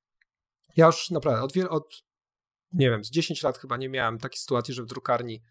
[0.77, 2.03] ja już naprawdę od, od
[2.73, 5.43] nie wiem, z 10 lat chyba nie miałem takiej sytuacji, że w drukarni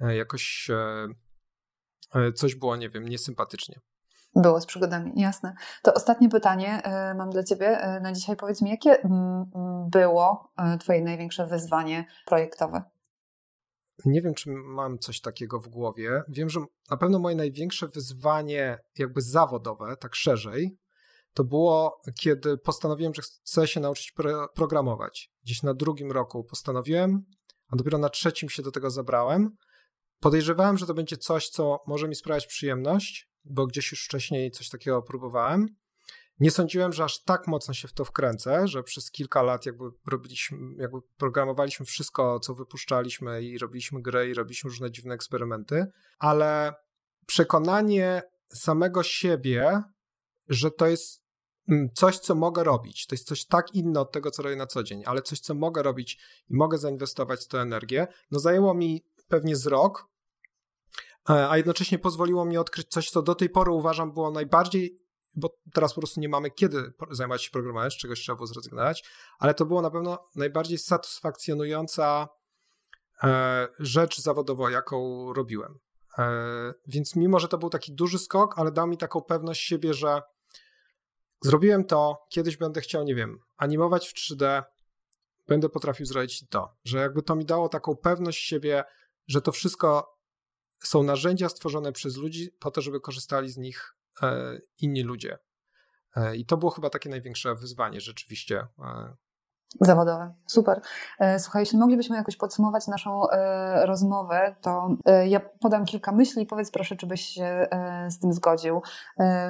[0.00, 3.80] e, jakoś e, coś było, nie wiem, niesympatycznie.
[4.34, 5.54] Było z przygodami, jasne.
[5.82, 8.36] To ostatnie pytanie y, mam dla Ciebie y, na dzisiaj.
[8.36, 8.96] Powiedz mi, jakie
[9.90, 12.82] było y, Twoje największe wyzwanie projektowe?
[14.04, 16.22] Nie wiem, czy mam coś takiego w głowie.
[16.28, 16.60] Wiem, że
[16.90, 20.78] na pewno moje największe wyzwanie, jakby zawodowe, tak szerzej,
[21.34, 24.14] to było, kiedy postanowiłem, że chcę się nauczyć
[24.54, 25.30] programować.
[25.44, 27.24] Gdzieś na drugim roku postanowiłem,
[27.68, 29.56] a dopiero na trzecim się do tego zabrałem.
[30.20, 34.68] Podejrzewałem, że to będzie coś, co może mi sprawiać przyjemność, bo gdzieś już wcześniej coś
[34.68, 35.66] takiego próbowałem.
[36.40, 39.84] Nie sądziłem, że aż tak mocno się w to wkręcę, że przez kilka lat jakby
[40.06, 45.86] robiliśmy, jakby programowaliśmy wszystko, co wypuszczaliśmy i robiliśmy gry i robiliśmy różne dziwne eksperymenty,
[46.18, 46.74] ale
[47.26, 49.82] przekonanie samego siebie,
[50.48, 51.22] że to jest
[51.68, 53.06] mm, coś, co mogę robić.
[53.06, 55.54] To jest coś tak inne od tego, co robię na co dzień, ale coś, co
[55.54, 56.18] mogę robić
[56.50, 58.06] i mogę zainwestować w tę energię.
[58.30, 60.09] No zajęło mi pewnie z rok,
[61.28, 65.00] a jednocześnie pozwoliło mi odkryć coś, co do tej pory uważam było najbardziej,
[65.36, 69.04] bo teraz po prostu nie mamy kiedy zajmować się programowaniem, z czegoś trzeba było zrezygnować,
[69.38, 72.28] ale to było na pewno najbardziej satysfakcjonująca
[73.22, 75.78] e, rzecz zawodowa, jaką robiłem.
[76.18, 79.94] E, więc mimo, że to był taki duży skok, ale dał mi taką pewność siebie,
[79.94, 80.22] że
[81.42, 84.62] zrobiłem to, kiedyś będę chciał, nie wiem, animować w 3D,
[85.48, 88.84] będę potrafił zrobić to, że jakby to mi dało taką pewność siebie,
[89.28, 90.19] że to wszystko
[90.82, 93.94] są narzędzia stworzone przez ludzi po to, żeby korzystali z nich
[94.78, 95.38] inni ludzie.
[96.36, 98.66] I to było chyba takie największe wyzwanie rzeczywiście
[99.80, 100.34] Zawodowe.
[100.46, 100.80] Super.
[101.18, 106.42] E, słuchaj, jeśli moglibyśmy jakoś podsumować naszą e, rozmowę, to e, ja podam kilka myśli
[106.42, 107.66] i powiedz proszę, czy byś się
[108.08, 108.82] z tym zgodził.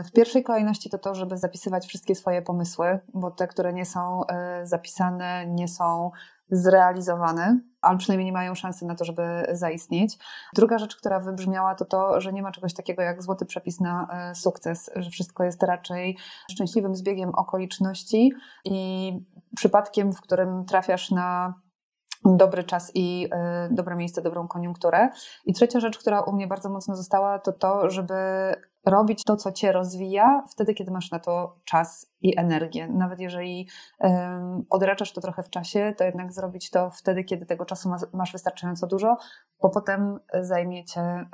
[0.04, 4.20] W pierwszej kolejności to to, żeby zapisywać wszystkie swoje pomysły, bo te, które nie są
[4.64, 6.10] zapisane, nie są
[6.50, 10.18] zrealizowane, albo przynajmniej nie mają szansy na to, żeby zaistnieć.
[10.54, 14.08] Druga rzecz, która wybrzmiała, to to, że nie ma czegoś takiego jak złoty przepis na
[14.12, 16.16] e, sukces, że wszystko jest raczej
[16.50, 18.32] szczęśliwym zbiegiem okoliczności
[18.64, 19.12] i
[19.56, 21.54] przypadkiem, w którym trafiasz na
[22.24, 23.28] dobry czas i
[23.70, 25.08] y, dobre miejsce, dobrą koniunkturę.
[25.44, 28.14] I trzecia rzecz, która u mnie bardzo mocno została, to to, żeby
[28.86, 32.88] robić to, co cię rozwija, wtedy, kiedy masz na to czas i energię.
[32.88, 33.68] Nawet jeżeli
[34.70, 38.86] odraczasz to trochę w czasie, to jednak zrobić to wtedy, kiedy tego czasu masz wystarczająco
[38.86, 39.16] dużo,
[39.62, 41.26] bo potem zajmie cię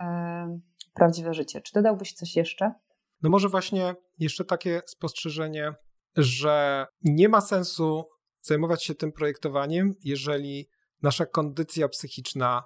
[0.95, 1.61] prawdziwe życie.
[1.61, 2.73] Czy dodałbyś coś jeszcze?
[3.23, 5.73] No może właśnie jeszcze takie spostrzeżenie,
[6.17, 8.05] że nie ma sensu
[8.43, 10.69] zajmować się tym projektowaniem, jeżeli
[11.03, 12.63] nasza kondycja psychiczna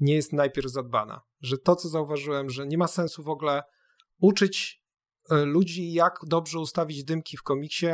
[0.00, 1.20] nie jest najpierw zadbana.
[1.40, 3.62] Że to, co zauważyłem, że nie ma sensu w ogóle
[4.20, 4.84] uczyć
[5.30, 7.86] e, ludzi, jak dobrze ustawić dymki w komiksie,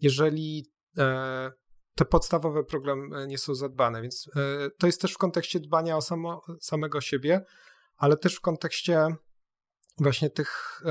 [0.00, 1.52] jeżeli e,
[1.94, 4.02] te podstawowe problemy nie są zadbane.
[4.02, 7.44] Więc e, to jest też w kontekście dbania o samo, samego siebie,
[7.96, 9.08] ale też w kontekście
[9.98, 10.82] właśnie tych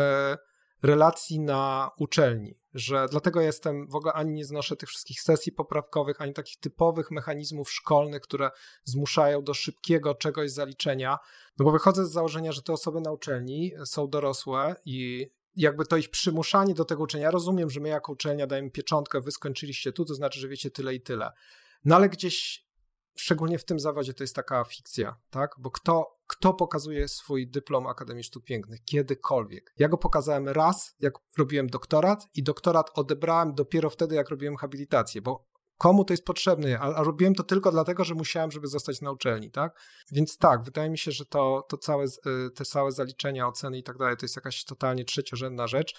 [0.83, 6.21] relacji na uczelni, że dlatego jestem, w ogóle ani nie znoszę tych wszystkich sesji poprawkowych,
[6.21, 8.51] ani takich typowych mechanizmów szkolnych, które
[8.83, 11.17] zmuszają do szybkiego czegoś zaliczenia,
[11.59, 15.97] no bo wychodzę z założenia, że te osoby na uczelni są dorosłe i jakby to
[15.97, 20.05] ich przymuszanie do tego uczenia, rozumiem, że my jako uczelnia dajemy pieczątkę, wy skończyliście tu,
[20.05, 21.31] to znaczy, że wiecie tyle i tyle.
[21.85, 22.65] No ale gdzieś
[23.15, 25.51] szczególnie w tym zawodzie to jest taka fikcja, tak?
[25.59, 29.73] Bo kto, kto pokazuje swój dyplom Akademii Sztuk Pięknych kiedykolwiek?
[29.77, 35.21] Ja go pokazałem raz, jak robiłem doktorat i doktorat odebrałem dopiero wtedy, jak robiłem habilitację,
[35.21, 39.01] bo komu to jest potrzebne, a, a, robiłem to tylko dlatego, że musiałem, żeby zostać
[39.01, 39.79] na uczelni, tak?
[40.11, 43.83] Więc tak, wydaje mi się, że to, to całe, y, te całe zaliczenia, oceny i
[43.83, 45.95] tak dalej, to jest jakaś totalnie trzeciorzędna rzecz.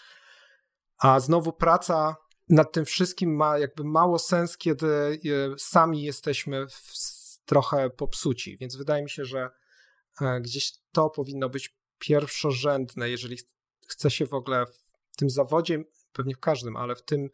[0.99, 2.17] A znowu praca
[2.49, 5.19] nad tym wszystkim ma jakby mało sens, kiedy e,
[5.59, 6.67] sami jesteśmy
[7.45, 8.57] trochę popsuci.
[8.57, 9.51] Więc wydaje mi się, że
[10.21, 13.39] e, gdzieś to powinno być pierwszorzędne, jeżeli
[13.89, 14.67] chce się w ogóle
[15.11, 17.29] w tym zawodzie, pewnie w każdym, ale w tym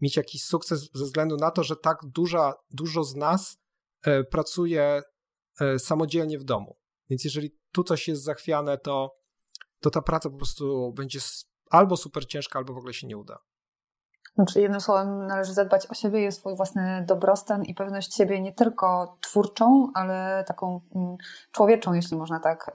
[0.00, 3.58] mieć jakiś sukces ze względu na to, że tak duża, dużo z nas
[4.02, 5.02] e, pracuje
[5.78, 6.76] samodzielnie w domu.
[7.10, 9.16] Więc jeżeli tu coś jest zachwiane, to,
[9.80, 11.20] to ta praca po prostu będzie
[11.70, 13.38] albo super ciężka, albo w ogóle się nie uda.
[14.34, 18.52] Znaczy, jednym słowem, należy zadbać o siebie i swój własny dobrostan i pewność siebie nie
[18.52, 21.16] tylko twórczą, ale taką mm,
[21.52, 22.70] człowieczą, jeśli można tak,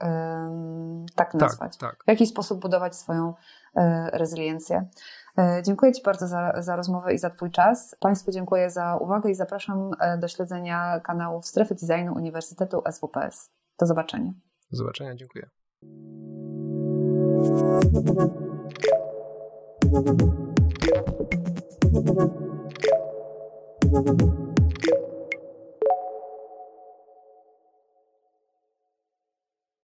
[1.14, 1.76] tak nazwać.
[1.76, 2.04] Tak, tak.
[2.04, 3.34] W jaki sposób budować swoją
[3.76, 4.88] e, rezyliencję.
[5.38, 7.96] E, dziękuję Ci bardzo za, za rozmowę i za Twój czas.
[8.00, 13.50] Państwu dziękuję za uwagę i zapraszam e, do śledzenia kanałów Strefy Designu Uniwersytetu SWPS.
[13.78, 14.32] Do zobaczenia.
[14.70, 15.46] Do zobaczenia, dziękuję.
[19.92, 20.20] Thank
[21.32, 21.39] you.
[21.92, 22.08] thank
[24.20, 24.49] you